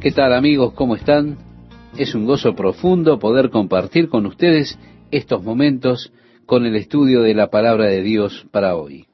[0.00, 0.72] ¿Qué tal amigos?
[0.72, 1.51] ¿Cómo están?
[1.96, 4.78] Es un gozo profundo poder compartir con ustedes
[5.10, 6.10] estos momentos
[6.46, 9.04] con el estudio de la palabra de Dios para hoy.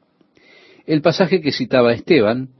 [0.86, 2.50] El pasaje que citaba Esteban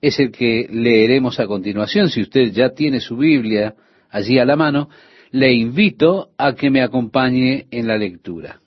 [0.00, 2.08] es el que leeremos a continuación.
[2.10, 3.74] Si usted ya tiene su Biblia
[4.08, 4.88] allí a la mano,
[5.32, 8.60] le invito a que me acompañe en la lectura.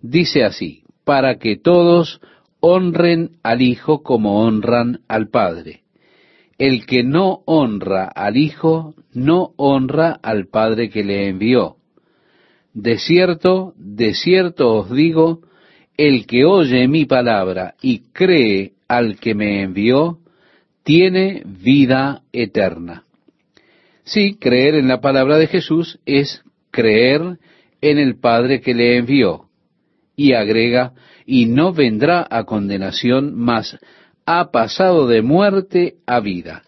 [0.00, 2.20] Dice así, para que todos
[2.60, 5.81] honren al Hijo como honran al Padre.
[6.58, 11.76] El que no honra al Hijo, no honra al Padre que le envió.
[12.74, 15.40] De cierto, de cierto os digo,
[15.96, 20.18] el que oye mi palabra y cree al que me envió,
[20.84, 23.04] tiene vida eterna.
[24.04, 27.38] Sí, creer en la palabra de Jesús es creer
[27.80, 29.48] en el Padre que le envió.
[30.16, 30.92] Y agrega,
[31.24, 33.78] y no vendrá a condenación, mas
[34.38, 36.62] ha pasado de muerte a vida.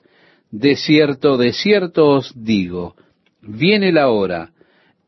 [0.50, 2.94] De cierto, de cierto os digo,
[3.40, 4.52] viene la hora,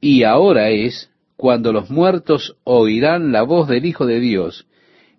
[0.01, 4.67] y ahora es, cuando los muertos oirán la voz del Hijo de Dios,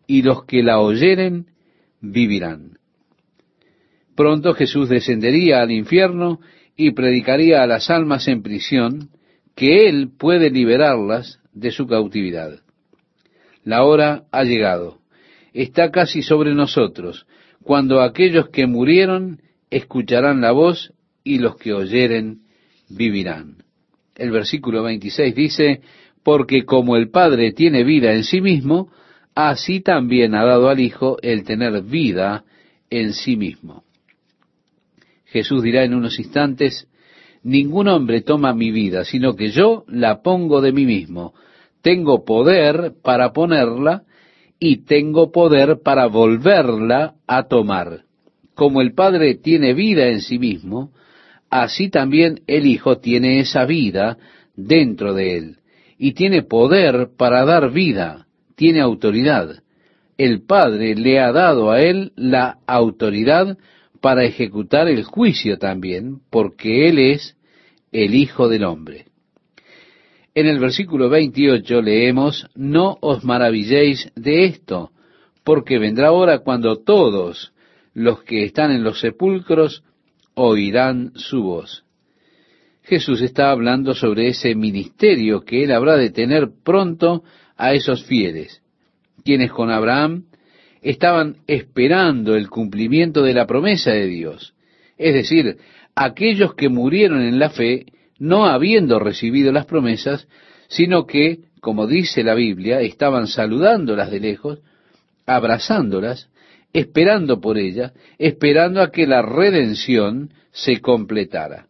[0.07, 1.47] y los que la oyeren
[2.01, 2.79] vivirán.
[4.15, 6.39] Pronto Jesús descendería al infierno
[6.75, 9.09] y predicaría a las almas en prisión
[9.55, 12.61] que Él puede liberarlas de su cautividad.
[13.63, 14.99] La hora ha llegado,
[15.63, 17.25] está casi sobre nosotros,
[17.63, 19.41] cuando aquellos que murieron
[19.71, 20.93] escucharán la voz
[21.23, 22.41] y los que oyeren
[22.89, 23.63] vivirán.
[24.15, 25.81] El versículo 26 dice,
[26.23, 28.91] porque como el Padre tiene vida en sí mismo,
[29.33, 32.45] así también ha dado al Hijo el tener vida
[32.89, 33.83] en sí mismo.
[35.25, 36.87] Jesús dirá en unos instantes,
[37.43, 41.33] ningún hombre toma mi vida, sino que yo la pongo de mí mismo.
[41.81, 44.03] Tengo poder para ponerla
[44.59, 48.01] y tengo poder para volverla a tomar.
[48.55, 50.91] Como el Padre tiene vida en sí mismo,
[51.49, 54.17] así también el Hijo tiene esa vida
[54.55, 55.57] dentro de él
[55.97, 59.61] y tiene poder para dar vida, tiene autoridad.
[60.17, 63.57] El Padre le ha dado a él la autoridad
[64.01, 67.35] para ejecutar el juicio también, porque Él es
[67.91, 69.05] el Hijo del Hombre.
[70.37, 74.91] En el versículo 28 leemos, No os maravilléis de esto,
[75.43, 77.53] porque vendrá hora cuando todos
[77.95, 79.83] los que están en los sepulcros
[80.35, 81.85] oirán su voz.
[82.83, 87.23] Jesús está hablando sobre ese ministerio que Él habrá de tener pronto
[87.55, 88.61] a esos fieles,
[89.25, 90.25] quienes con Abraham
[90.83, 94.53] estaban esperando el cumplimiento de la promesa de Dios.
[94.99, 95.57] Es decir,
[95.95, 97.87] aquellos que murieron en la fe,
[98.19, 100.27] no habiendo recibido las promesas,
[100.67, 104.59] sino que, como dice la Biblia, estaban saludándolas de lejos,
[105.25, 106.29] abrazándolas,
[106.73, 111.67] esperando por ellas, esperando a que la redención se completara.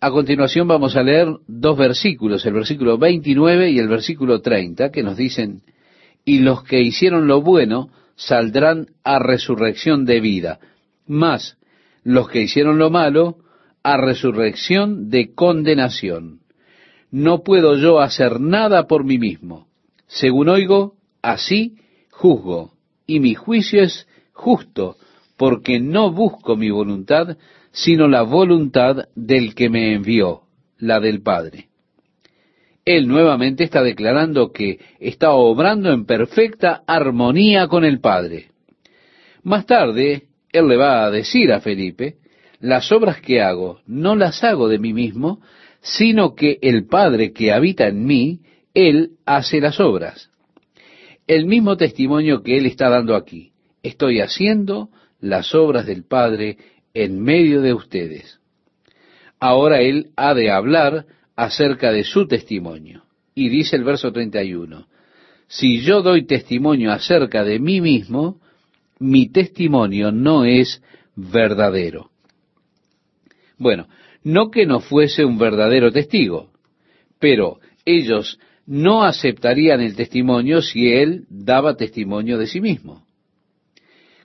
[0.00, 5.02] A continuación vamos a leer dos versículos, el versículo 29 y el versículo 30, que
[5.02, 5.62] nos dicen,
[6.24, 10.60] y los que hicieron lo bueno saldrán a resurrección de vida,
[11.06, 11.56] mas
[12.04, 13.38] los que hicieron lo malo
[13.82, 16.40] a resurrección de condenación.
[17.10, 19.66] No puedo yo hacer nada por mí mismo.
[20.06, 21.76] Según oigo, así
[22.10, 22.72] juzgo,
[23.06, 24.96] y mi juicio es justo,
[25.36, 27.36] porque no busco mi voluntad,
[27.70, 30.42] sino la voluntad del que me envió,
[30.78, 31.68] la del Padre
[32.88, 38.46] él nuevamente está declarando que está obrando en perfecta armonía con el Padre.
[39.42, 42.14] Más tarde, él le va a decir a Felipe,
[42.60, 45.40] las obras que hago no las hago de mí mismo,
[45.80, 48.40] sino que el Padre que habita en mí,
[48.74, 50.30] él hace las obras.
[51.26, 53.52] El mismo testimonio que él está dando aquí.
[53.82, 54.88] Estoy haciendo
[55.20, 56.58] las obras del Padre
[56.94, 58.40] en medio de ustedes.
[59.38, 61.06] Ahora él ha de hablar
[61.36, 63.04] acerca de su testimonio.
[63.34, 64.88] Y dice el verso 31,
[65.46, 68.40] si yo doy testimonio acerca de mí mismo,
[68.98, 70.82] mi testimonio no es
[71.14, 72.10] verdadero.
[73.58, 73.88] Bueno,
[74.22, 76.50] no que no fuese un verdadero testigo,
[77.18, 83.04] pero ellos no aceptarían el testimonio si él daba testimonio de sí mismo.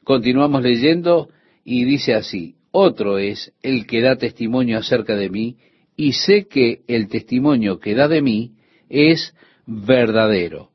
[0.03, 1.29] Continuamos leyendo
[1.63, 5.57] y dice así, otro es el que da testimonio acerca de mí,
[5.95, 8.51] y sé que el testimonio que da de mí
[8.89, 9.33] es
[9.65, 10.69] verdadero.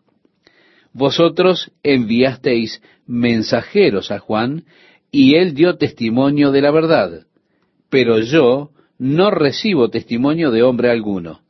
[0.93, 4.65] Vosotros enviasteis mensajeros a Juan,
[5.11, 7.27] y él dio testimonio de la verdad,
[7.91, 11.41] pero yo no recibo testimonio de hombre alguno.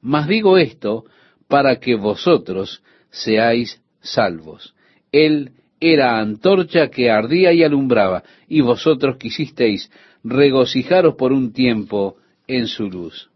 [0.00, 1.04] Mas digo esto
[1.48, 4.74] para que vosotros seáis salvos.
[5.10, 9.90] Él era antorcha que ardía y alumbraba, y vosotros quisisteis
[10.24, 12.16] regocijaros por un tiempo
[12.46, 13.30] en su luz.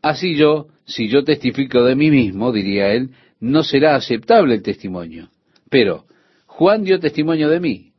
[0.00, 5.30] Así yo, si yo testifico de mí mismo, diría él, no será aceptable el testimonio.
[5.68, 6.04] Pero
[6.46, 7.92] Juan dio testimonio de mí,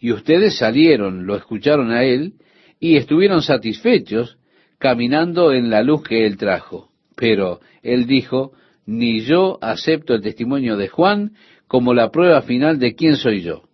[0.00, 2.34] y ustedes salieron, lo escucharon a él,
[2.80, 4.38] y estuvieron satisfechos
[4.78, 6.88] caminando en la luz que él trajo.
[7.14, 8.52] Pero él dijo,
[8.86, 11.32] ni yo acepto el testimonio de Juan
[11.68, 13.64] como la prueba final de quién soy yo.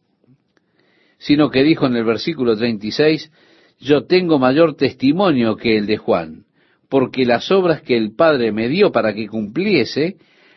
[1.18, 3.30] Sino que dijo en el versículo 36,
[3.78, 6.44] yo tengo mayor testimonio que el de Juan,
[6.88, 10.16] porque las obras que el Padre me dio para que cumpliese,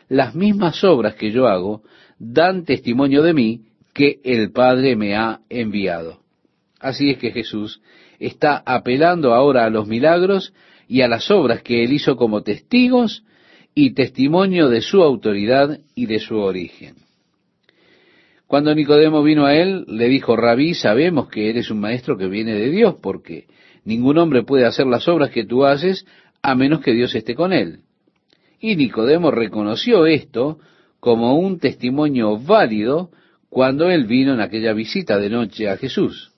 [0.10, 1.84] las mismas obras que yo hago,
[2.18, 3.62] dan testimonio de mí
[3.94, 6.20] que el Padre me ha enviado.
[6.80, 7.82] Así es que Jesús
[8.20, 10.54] está apelando ahora a los milagros
[10.88, 13.24] y a las obras que él hizo como testigos
[13.74, 16.96] y testimonio de su autoridad y de su origen.
[18.48, 22.56] Cuando Nicodemo vino a él, le dijo, Rabí, sabemos que eres un maestro que viene
[22.56, 23.46] de Dios, porque
[23.86, 26.06] ningún hombre puede hacer las obras que tú haces
[26.42, 27.82] a menos que Dios esté con él.
[28.60, 30.58] Y Nicodemo reconoció esto
[31.00, 33.12] como un testimonio válido
[33.50, 36.34] cuando él vino en aquella visita de noche a Jesús.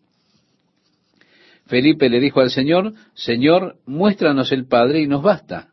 [1.72, 5.70] Felipe le dijo al Señor, Señor, muéstranos el Padre y nos basta.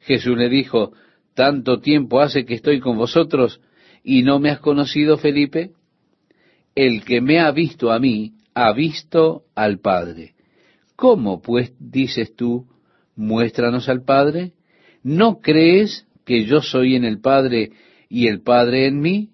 [0.00, 0.94] Jesús le dijo,
[1.32, 3.60] ¿tanto tiempo hace que estoy con vosotros
[4.02, 5.70] y no me has conocido, Felipe?
[6.74, 10.34] El que me ha visto a mí, ha visto al Padre.
[10.96, 12.66] ¿Cómo, pues, dices tú,
[13.14, 14.54] muéstranos al Padre?
[15.04, 17.70] ¿No crees que yo soy en el Padre
[18.08, 19.30] y el Padre en mí?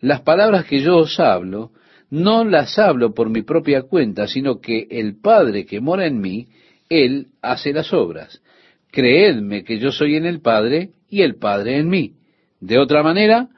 [0.00, 1.72] Las palabras que yo os hablo,
[2.10, 6.48] no las hablo por mi propia cuenta, sino que el Padre que mora en mí,
[6.88, 8.42] Él hace las obras.
[8.90, 12.12] Creedme que yo soy en el Padre y el Padre en mí.
[12.60, 13.48] De otra manera,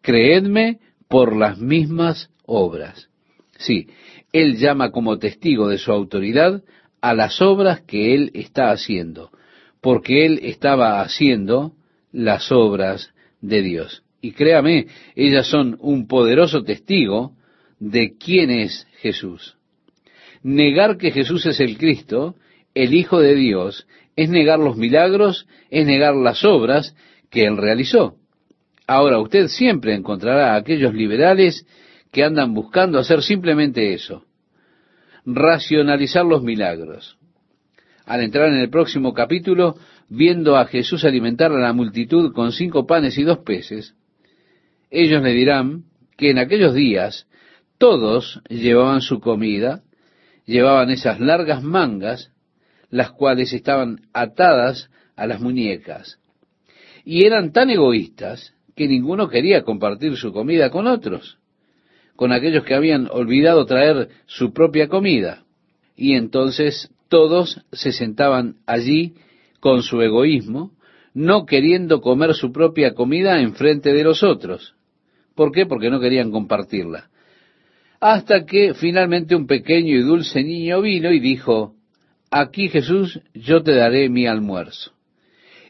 [0.00, 0.78] creedme
[1.08, 3.08] por las mismas obras.
[3.58, 3.88] Sí,
[4.32, 6.62] Él llama como testigo de su autoridad
[7.00, 9.30] a las obras que Él está haciendo,
[9.80, 11.72] porque Él estaba haciendo
[12.12, 14.02] las obras de Dios.
[14.20, 17.37] Y créame, ellas son un poderoso testigo
[17.78, 19.56] de quién es Jesús.
[20.42, 22.36] Negar que Jesús es el Cristo,
[22.74, 26.94] el Hijo de Dios, es negar los milagros, es negar las obras
[27.30, 28.16] que Él realizó.
[28.86, 31.66] Ahora, usted siempre encontrará a aquellos liberales
[32.10, 34.24] que andan buscando hacer simplemente eso,
[35.26, 37.18] racionalizar los milagros.
[38.06, 39.76] Al entrar en el próximo capítulo,
[40.08, 43.94] viendo a Jesús alimentar a la multitud con cinco panes y dos peces,
[44.90, 45.84] ellos le dirán
[46.16, 47.26] que en aquellos días
[47.78, 49.82] todos llevaban su comida,
[50.44, 52.32] llevaban esas largas mangas,
[52.90, 56.18] las cuales estaban atadas a las muñecas.
[57.04, 61.38] Y eran tan egoístas que ninguno quería compartir su comida con otros,
[62.16, 65.44] con aquellos que habían olvidado traer su propia comida.
[65.96, 69.14] Y entonces todos se sentaban allí
[69.60, 70.72] con su egoísmo,
[71.14, 74.74] no queriendo comer su propia comida en frente de los otros.
[75.34, 75.66] ¿Por qué?
[75.66, 77.07] Porque no querían compartirla
[78.00, 81.74] hasta que finalmente un pequeño y dulce niño vino y dijo,
[82.30, 84.92] aquí Jesús, yo te daré mi almuerzo.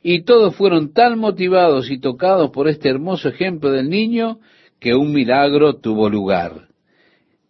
[0.03, 4.39] Y todos fueron tan motivados y tocados por este hermoso ejemplo del niño
[4.79, 6.69] que un milagro tuvo lugar.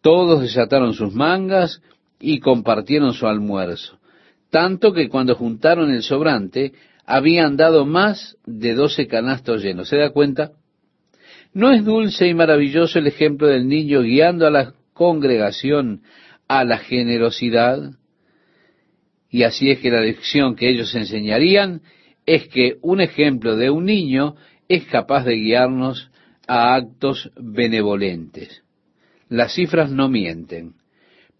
[0.00, 1.82] Todos desataron sus mangas
[2.20, 3.98] y compartieron su almuerzo,
[4.50, 6.72] tanto que cuando juntaron el sobrante
[7.04, 9.88] habían dado más de doce canastos llenos.
[9.88, 10.52] ¿Se da cuenta?
[11.52, 16.02] ¿No es dulce y maravilloso el ejemplo del niño guiando a la congregación
[16.46, 17.92] a la generosidad?
[19.30, 21.82] Y así es que la lección que ellos enseñarían
[22.26, 24.36] es que un ejemplo de un niño
[24.68, 26.10] es capaz de guiarnos
[26.46, 28.62] a actos benevolentes.
[29.28, 30.74] Las cifras no mienten,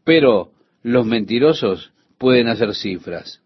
[0.04, 0.52] pero
[0.82, 3.42] los mentirosos pueden hacer cifras.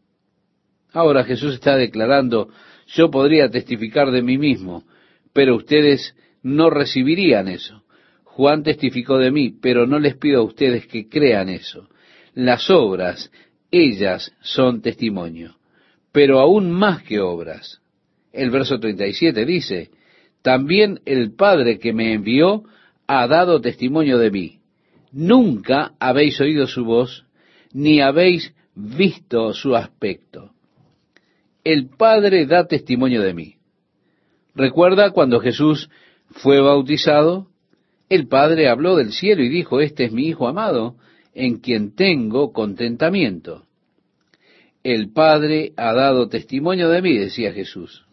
[0.92, 2.48] Ahora Jesús está declarando,
[2.88, 4.84] yo podría testificar de mí mismo,
[5.32, 7.82] pero ustedes no recibirían eso.
[8.24, 11.88] Juan testificó de mí, pero no les pido a ustedes que crean eso.
[12.34, 13.30] Las obras,
[13.70, 15.56] ellas son testimonio,
[16.12, 17.80] pero aún más que obras.
[18.32, 19.90] El verso 37 dice,
[20.40, 22.64] también el Padre que me envió
[23.06, 24.58] ha dado testimonio de mí.
[25.12, 27.26] Nunca habéis oído su voz,
[27.72, 30.52] ni habéis visto su aspecto.
[31.64, 33.54] El Padre da testimonio de mí.
[34.54, 35.90] Recuerda cuando Jesús
[36.32, 37.48] fue bautizado,
[38.08, 40.96] el Padre habló del cielo y dijo, este es mi Hijo amado,
[41.34, 43.64] en quien tengo contentamiento.
[44.82, 48.04] El Padre ha dado testimonio de mí, decía Jesús.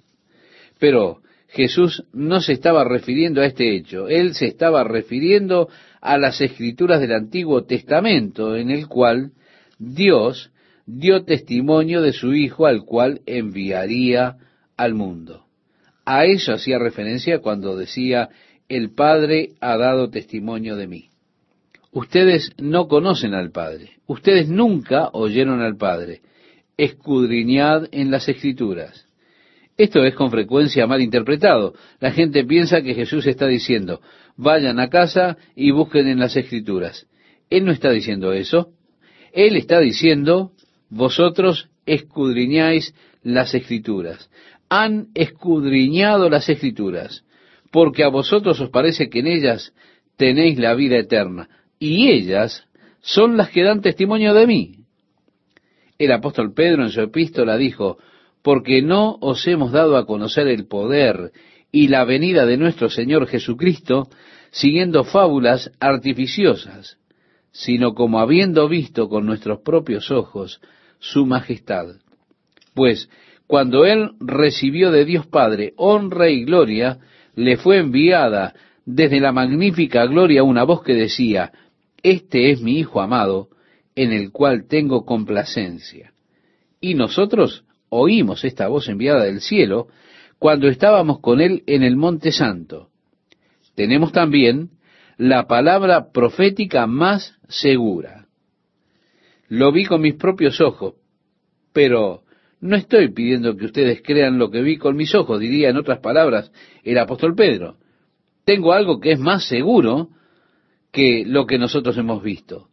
[0.79, 5.67] Pero Jesús no se estaba refiriendo a este hecho, él se estaba refiriendo
[5.99, 9.31] a las escrituras del Antiguo Testamento, en el cual
[9.79, 10.51] Dios
[10.85, 14.37] dio testimonio de su Hijo al cual enviaría
[14.77, 15.48] al mundo.
[16.11, 18.29] A eso hacía referencia cuando decía,
[18.67, 21.09] el Padre ha dado testimonio de mí.
[21.91, 26.21] Ustedes no conocen al Padre, ustedes nunca oyeron al Padre.
[26.77, 29.05] Escudriñad en las Escrituras.
[29.77, 31.75] Esto es con frecuencia mal interpretado.
[31.99, 34.01] La gente piensa que Jesús está diciendo,
[34.35, 37.05] vayan a casa y busquen en las Escrituras.
[37.51, 38.71] Él no está diciendo eso.
[39.31, 40.53] Él está diciendo,
[40.89, 44.31] vosotros escudriñáis las Escrituras.
[44.69, 47.23] Han escudriñado las Escrituras,
[47.71, 49.73] porque a vosotros os parece que en ellas
[50.17, 51.49] tenéis la vida eterna
[51.79, 52.65] y ellas
[53.01, 54.75] son las que dan testimonio de mí.
[55.97, 57.97] El apóstol Pedro en su epístola dijo,
[58.41, 61.31] porque no os hemos dado a conocer el poder
[61.71, 64.09] y la venida de nuestro Señor Jesucristo
[64.51, 66.97] siguiendo fábulas artificiosas,
[67.51, 70.61] sino como habiendo visto con nuestros propios ojos
[70.99, 71.87] su majestad.
[72.73, 73.09] Pues
[73.49, 76.99] cuando él recibió de Dios Padre honra y gloria,
[77.33, 78.53] le fue enviada
[78.85, 81.51] desde la magnífica gloria una voz que decía,
[82.03, 83.49] este es mi Hijo amado,
[83.95, 86.13] en el cual tengo complacencia.
[86.79, 89.87] Y nosotros oímos esta voz enviada del cielo
[90.37, 92.89] cuando estábamos con Él en el Monte Santo.
[93.73, 94.69] Tenemos también
[95.17, 98.27] la palabra profética más segura.
[99.47, 100.93] Lo vi con mis propios ojos,
[101.73, 102.21] pero
[102.61, 105.99] no estoy pidiendo que ustedes crean lo que vi con mis ojos, diría en otras
[105.99, 106.51] palabras
[106.83, 107.77] el apóstol Pedro.
[108.43, 110.09] Tengo algo que es más seguro
[110.91, 112.67] que lo que nosotros hemos visto.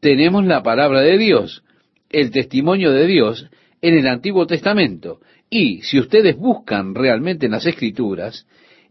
[0.00, 1.64] Tenemos la palabra de Dios,
[2.10, 3.48] el testimonio de Dios
[3.80, 5.20] en el Antiguo Testamento.
[5.48, 8.46] Y si ustedes buscan realmente en las Escrituras,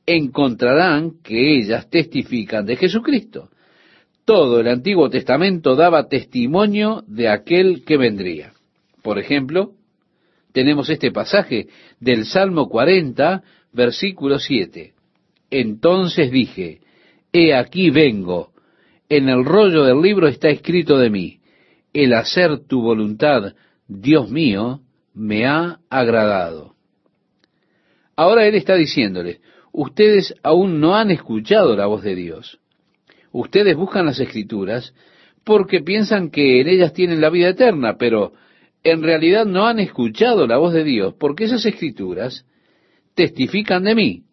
[0.05, 3.49] encontrarán que ellas testifican de Jesucristo.
[4.26, 8.51] Todo el Antiguo Testamento daba testimonio de aquel que vendría.
[9.01, 9.74] Por ejemplo,
[10.60, 11.68] tenemos este pasaje
[12.01, 14.91] del Salmo 40, versículo 7.
[15.49, 16.82] Entonces dije,
[17.32, 18.51] He aquí vengo,
[19.07, 21.39] en el rollo del libro está escrito de mí,
[21.93, 23.53] el hacer tu voluntad,
[23.88, 24.82] Dios mío,
[25.14, 26.76] me ha agradado.
[28.18, 29.39] Ahora Él está diciéndole,
[29.72, 32.60] ustedes aún no han escuchado la voz de Dios.
[33.32, 34.93] Ustedes buscan las escrituras
[35.45, 38.34] porque piensan que en ellas tienen la vida eterna, pero
[38.84, 42.45] en realidad no han escuchado la voz de Dios porque esas escrituras
[43.15, 44.23] testifican de mí.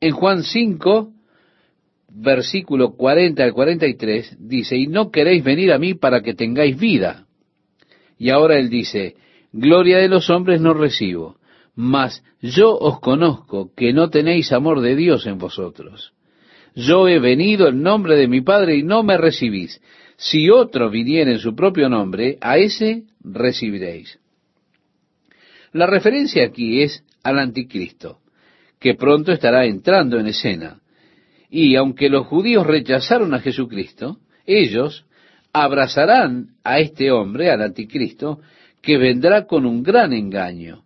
[0.00, 1.12] En Juan 5,
[2.08, 7.26] versículo 40 al 43, dice, y no queréis venir a mí para que tengáis vida.
[8.18, 9.16] Y ahora él dice,
[9.52, 11.36] gloria de los hombres no recibo,
[11.74, 16.14] mas yo os conozco que no tenéis amor de Dios en vosotros.
[16.74, 19.80] Yo he venido en nombre de mi Padre y no me recibís.
[20.16, 24.18] Si otro viniera en su propio nombre, a ese recibiréis.
[25.72, 28.20] La referencia aquí es al anticristo,
[28.78, 30.80] que pronto estará entrando en escena.
[31.50, 35.06] Y aunque los judíos rechazaron a Jesucristo, ellos
[35.52, 38.40] abrazarán a este hombre, al anticristo,
[38.80, 40.84] que vendrá con un gran engaño,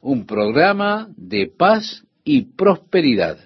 [0.00, 3.38] un programa de paz y prosperidad.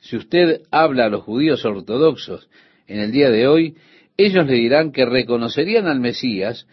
[0.00, 2.48] Si usted habla a los judíos ortodoxos
[2.86, 3.76] en el día de hoy,
[4.18, 6.66] ellos le dirán que reconocerían al Mesías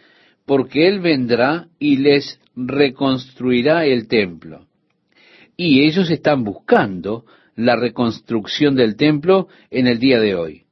[0.44, 4.66] porque Él vendrá y les reconstruirá el templo.
[5.56, 7.24] Y ellos están buscando
[7.54, 10.62] la reconstrucción del templo en el día de hoy.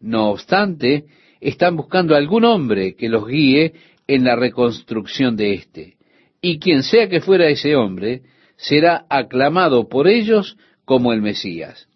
[0.00, 1.04] No obstante,
[1.40, 3.72] están buscando algún hombre que los guíe
[4.06, 5.94] en la reconstrucción de éste.
[6.42, 8.22] Y quien sea que fuera ese hombre,
[8.56, 11.88] será aclamado por ellos como el Mesías.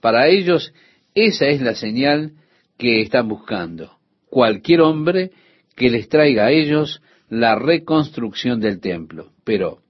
[0.00, 0.74] Para ellos,
[1.14, 2.32] esa es la señal
[2.78, 3.98] que están buscando.
[4.28, 5.30] Cualquier hombre
[5.76, 9.32] que les traiga a ellos la reconstrucción del templo.
[9.44, 9.82] Pero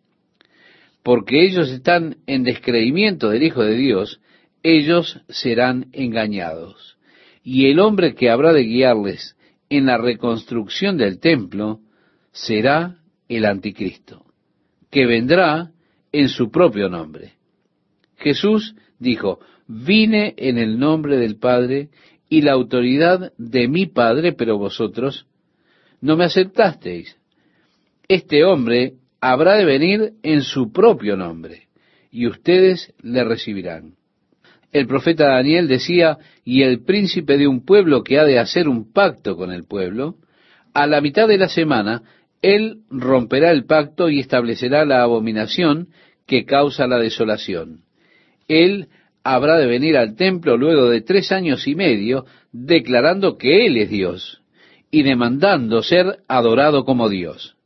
[1.03, 4.21] porque ellos están en descreimiento del Hijo de Dios,
[4.63, 6.97] ellos serán engañados.
[7.43, 9.37] Y el hombre que habrá de guiarles
[9.69, 11.81] en la reconstrucción del templo
[12.31, 14.25] será el anticristo,
[14.91, 15.73] que vendrá
[16.13, 17.33] en su propio nombre.
[18.17, 21.89] Jesús dijo, vine en el nombre del Padre
[22.33, 25.27] y la autoridad de mi Padre, pero vosotros
[26.01, 27.19] no me aceptasteis.
[28.09, 31.69] Este hombre habrá de venir en su propio nombre,
[32.11, 33.97] y ustedes le recibirán.
[34.73, 38.91] El profeta Daniel decía, y el príncipe de un pueblo que ha de hacer un
[38.95, 40.15] pacto con el pueblo,
[40.73, 42.03] a la mitad de la semana,
[42.41, 45.89] él romperá el pacto y establecerá la abominación
[46.27, 47.83] que causa la desolación.
[48.49, 48.89] Él
[49.25, 53.91] habrá de venir al templo luego de tres años y medio, declarando que Él es
[53.91, 54.43] Dios
[54.91, 57.57] y demandando ser adorado como Dios.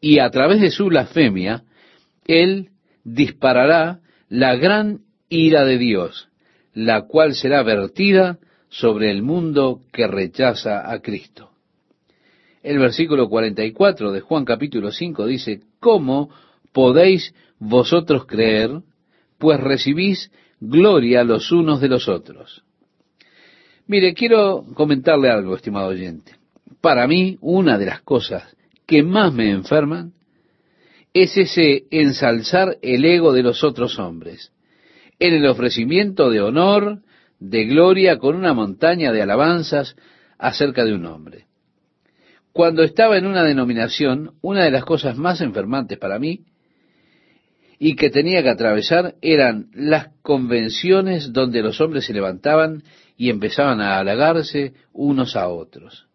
[0.00, 1.64] Y a través de su blasfemia,
[2.26, 2.70] Él
[3.04, 6.28] disparará la gran ira de Dios,
[6.74, 11.50] la cual será vertida sobre el mundo que rechaza a Cristo.
[12.62, 16.30] El versículo 44 de Juan capítulo 5 dice, ¿cómo
[16.72, 18.82] podéis vosotros creer,
[19.38, 22.64] pues recibís gloria los unos de los otros?
[23.86, 26.32] Mire, quiero comentarle algo, estimado oyente.
[26.80, 30.12] Para mí, una de las cosas que más me enferman
[31.14, 34.52] es ese ensalzar el ego de los otros hombres,
[35.18, 37.00] en el ofrecimiento de honor,
[37.38, 39.96] de gloria, con una montaña de alabanzas
[40.38, 41.46] acerca de un hombre.
[42.52, 46.44] Cuando estaba en una denominación, una de las cosas más enfermantes para mí
[47.78, 52.82] y que tenía que atravesar eran las convenciones donde los hombres se levantaban
[53.16, 56.06] y empezaban a halagarse unos a otros.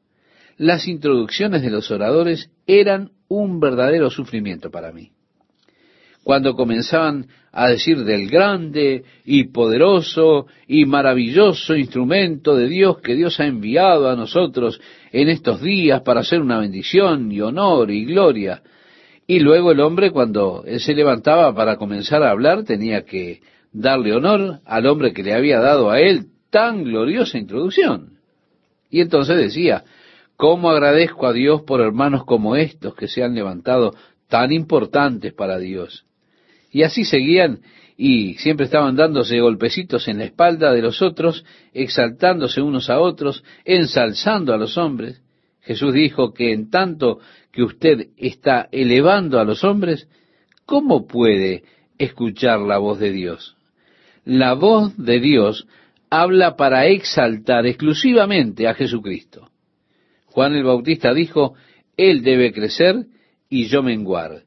[0.58, 5.12] Las introducciones de los oradores eran un verdadero sufrimiento para mí.
[6.24, 13.40] Cuando comenzaban a decir del grande y poderoso y maravilloso instrumento de Dios que Dios
[13.40, 14.80] ha enviado a nosotros
[15.12, 18.62] en estos días para hacer una bendición y honor y gloria.
[19.32, 23.40] Y luego el hombre cuando él se levantaba para comenzar a hablar tenía que
[23.72, 28.18] darle honor al hombre que le había dado a él tan gloriosa introducción.
[28.90, 29.86] Y entonces decía,
[30.36, 33.96] ¿cómo agradezco a Dios por hermanos como estos que se han levantado
[34.28, 36.04] tan importantes para Dios?
[36.70, 37.62] Y así seguían
[37.96, 43.46] y siempre estaban dándose golpecitos en la espalda de los otros, exaltándose unos a otros,
[43.64, 45.22] ensalzando a los hombres.
[45.62, 47.20] Jesús dijo que en tanto
[47.52, 50.08] que usted está elevando a los hombres,
[50.66, 51.64] ¿cómo puede
[51.98, 53.56] escuchar la voz de Dios?
[54.24, 55.68] La voz de Dios
[56.10, 59.50] habla para exaltar exclusivamente a Jesucristo.
[60.26, 61.56] Juan el Bautista dijo,
[61.98, 63.06] Él debe crecer
[63.50, 64.44] y yo menguar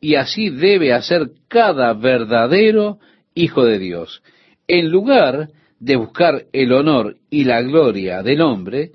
[0.00, 2.98] y así debe hacer cada verdadero
[3.34, 4.22] hijo de Dios.
[4.66, 8.92] En lugar de buscar el honor y la gloria del hombre,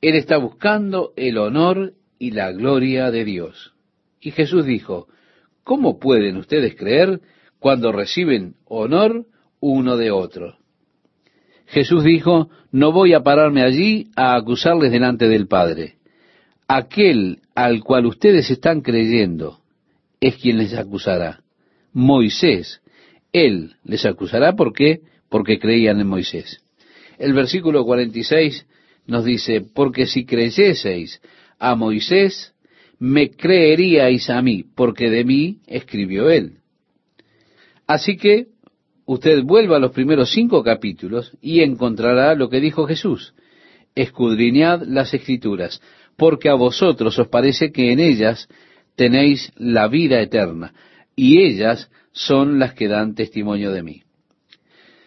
[0.00, 3.72] él está buscando el honor y la gloria de Dios.
[4.20, 5.08] Y Jesús dijo,
[5.64, 7.20] ¿cómo pueden ustedes creer
[7.58, 9.24] cuando reciben honor
[9.58, 10.58] uno de otro?
[11.66, 15.94] Jesús dijo, no voy a pararme allí a acusarles delante del Padre.
[16.68, 19.60] Aquel al cual ustedes están creyendo,
[20.20, 21.40] es quien les acusará.
[21.92, 22.82] Moisés,
[23.32, 25.00] él les acusará, ¿por qué?
[25.30, 26.62] Porque creían en Moisés.
[27.18, 28.66] El versículo 46
[29.06, 31.20] nos dice, porque si creyeseis
[31.60, 32.54] a Moisés,
[32.98, 36.58] me creeríais a mí, porque de mí escribió él.
[37.86, 38.46] Así que
[39.04, 43.34] usted vuelva a los primeros cinco capítulos y encontrará lo que dijo Jesús.
[43.94, 45.80] Escudriñad las escrituras,
[46.16, 48.48] porque a vosotros os parece que en ellas
[48.96, 50.72] tenéis la vida eterna,
[51.16, 54.02] y ellas son las que dan testimonio de mí.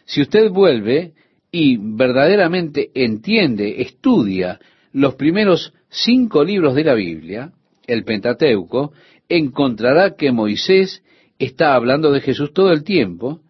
[0.05, 1.13] Si usted vuelve
[1.51, 4.59] y verdaderamente entiende, estudia
[4.91, 7.51] los primeros cinco libros de la Biblia,
[7.85, 8.93] el Pentateuco,
[9.29, 11.03] encontrará que Moisés
[11.37, 13.41] está hablando de Jesús todo el tiempo,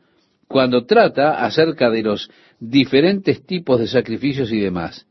[0.47, 2.29] cuando trata acerca de los
[2.59, 5.07] diferentes tipos de sacrificios y demás.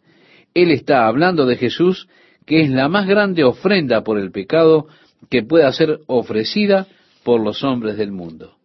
[0.54, 2.06] Él está hablando de Jesús,
[2.46, 4.86] que es la más grande ofrenda por el pecado
[5.30, 6.86] que pueda ser ofrecida
[7.24, 8.56] por los hombres del mundo.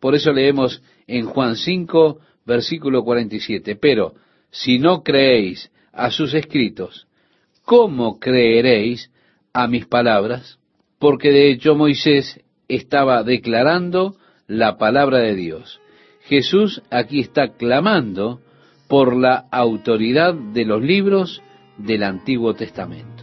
[0.00, 4.14] Por eso leemos en Juan 5, versículo 47, pero
[4.50, 7.06] si no creéis a sus escritos,
[7.66, 9.10] ¿cómo creeréis
[9.52, 10.58] a mis palabras?
[10.98, 15.80] Porque de hecho Moisés estaba declarando la palabra de Dios.
[16.22, 18.40] Jesús aquí está clamando
[18.88, 21.42] por la autoridad de los libros
[21.76, 23.15] del Antiguo Testamento.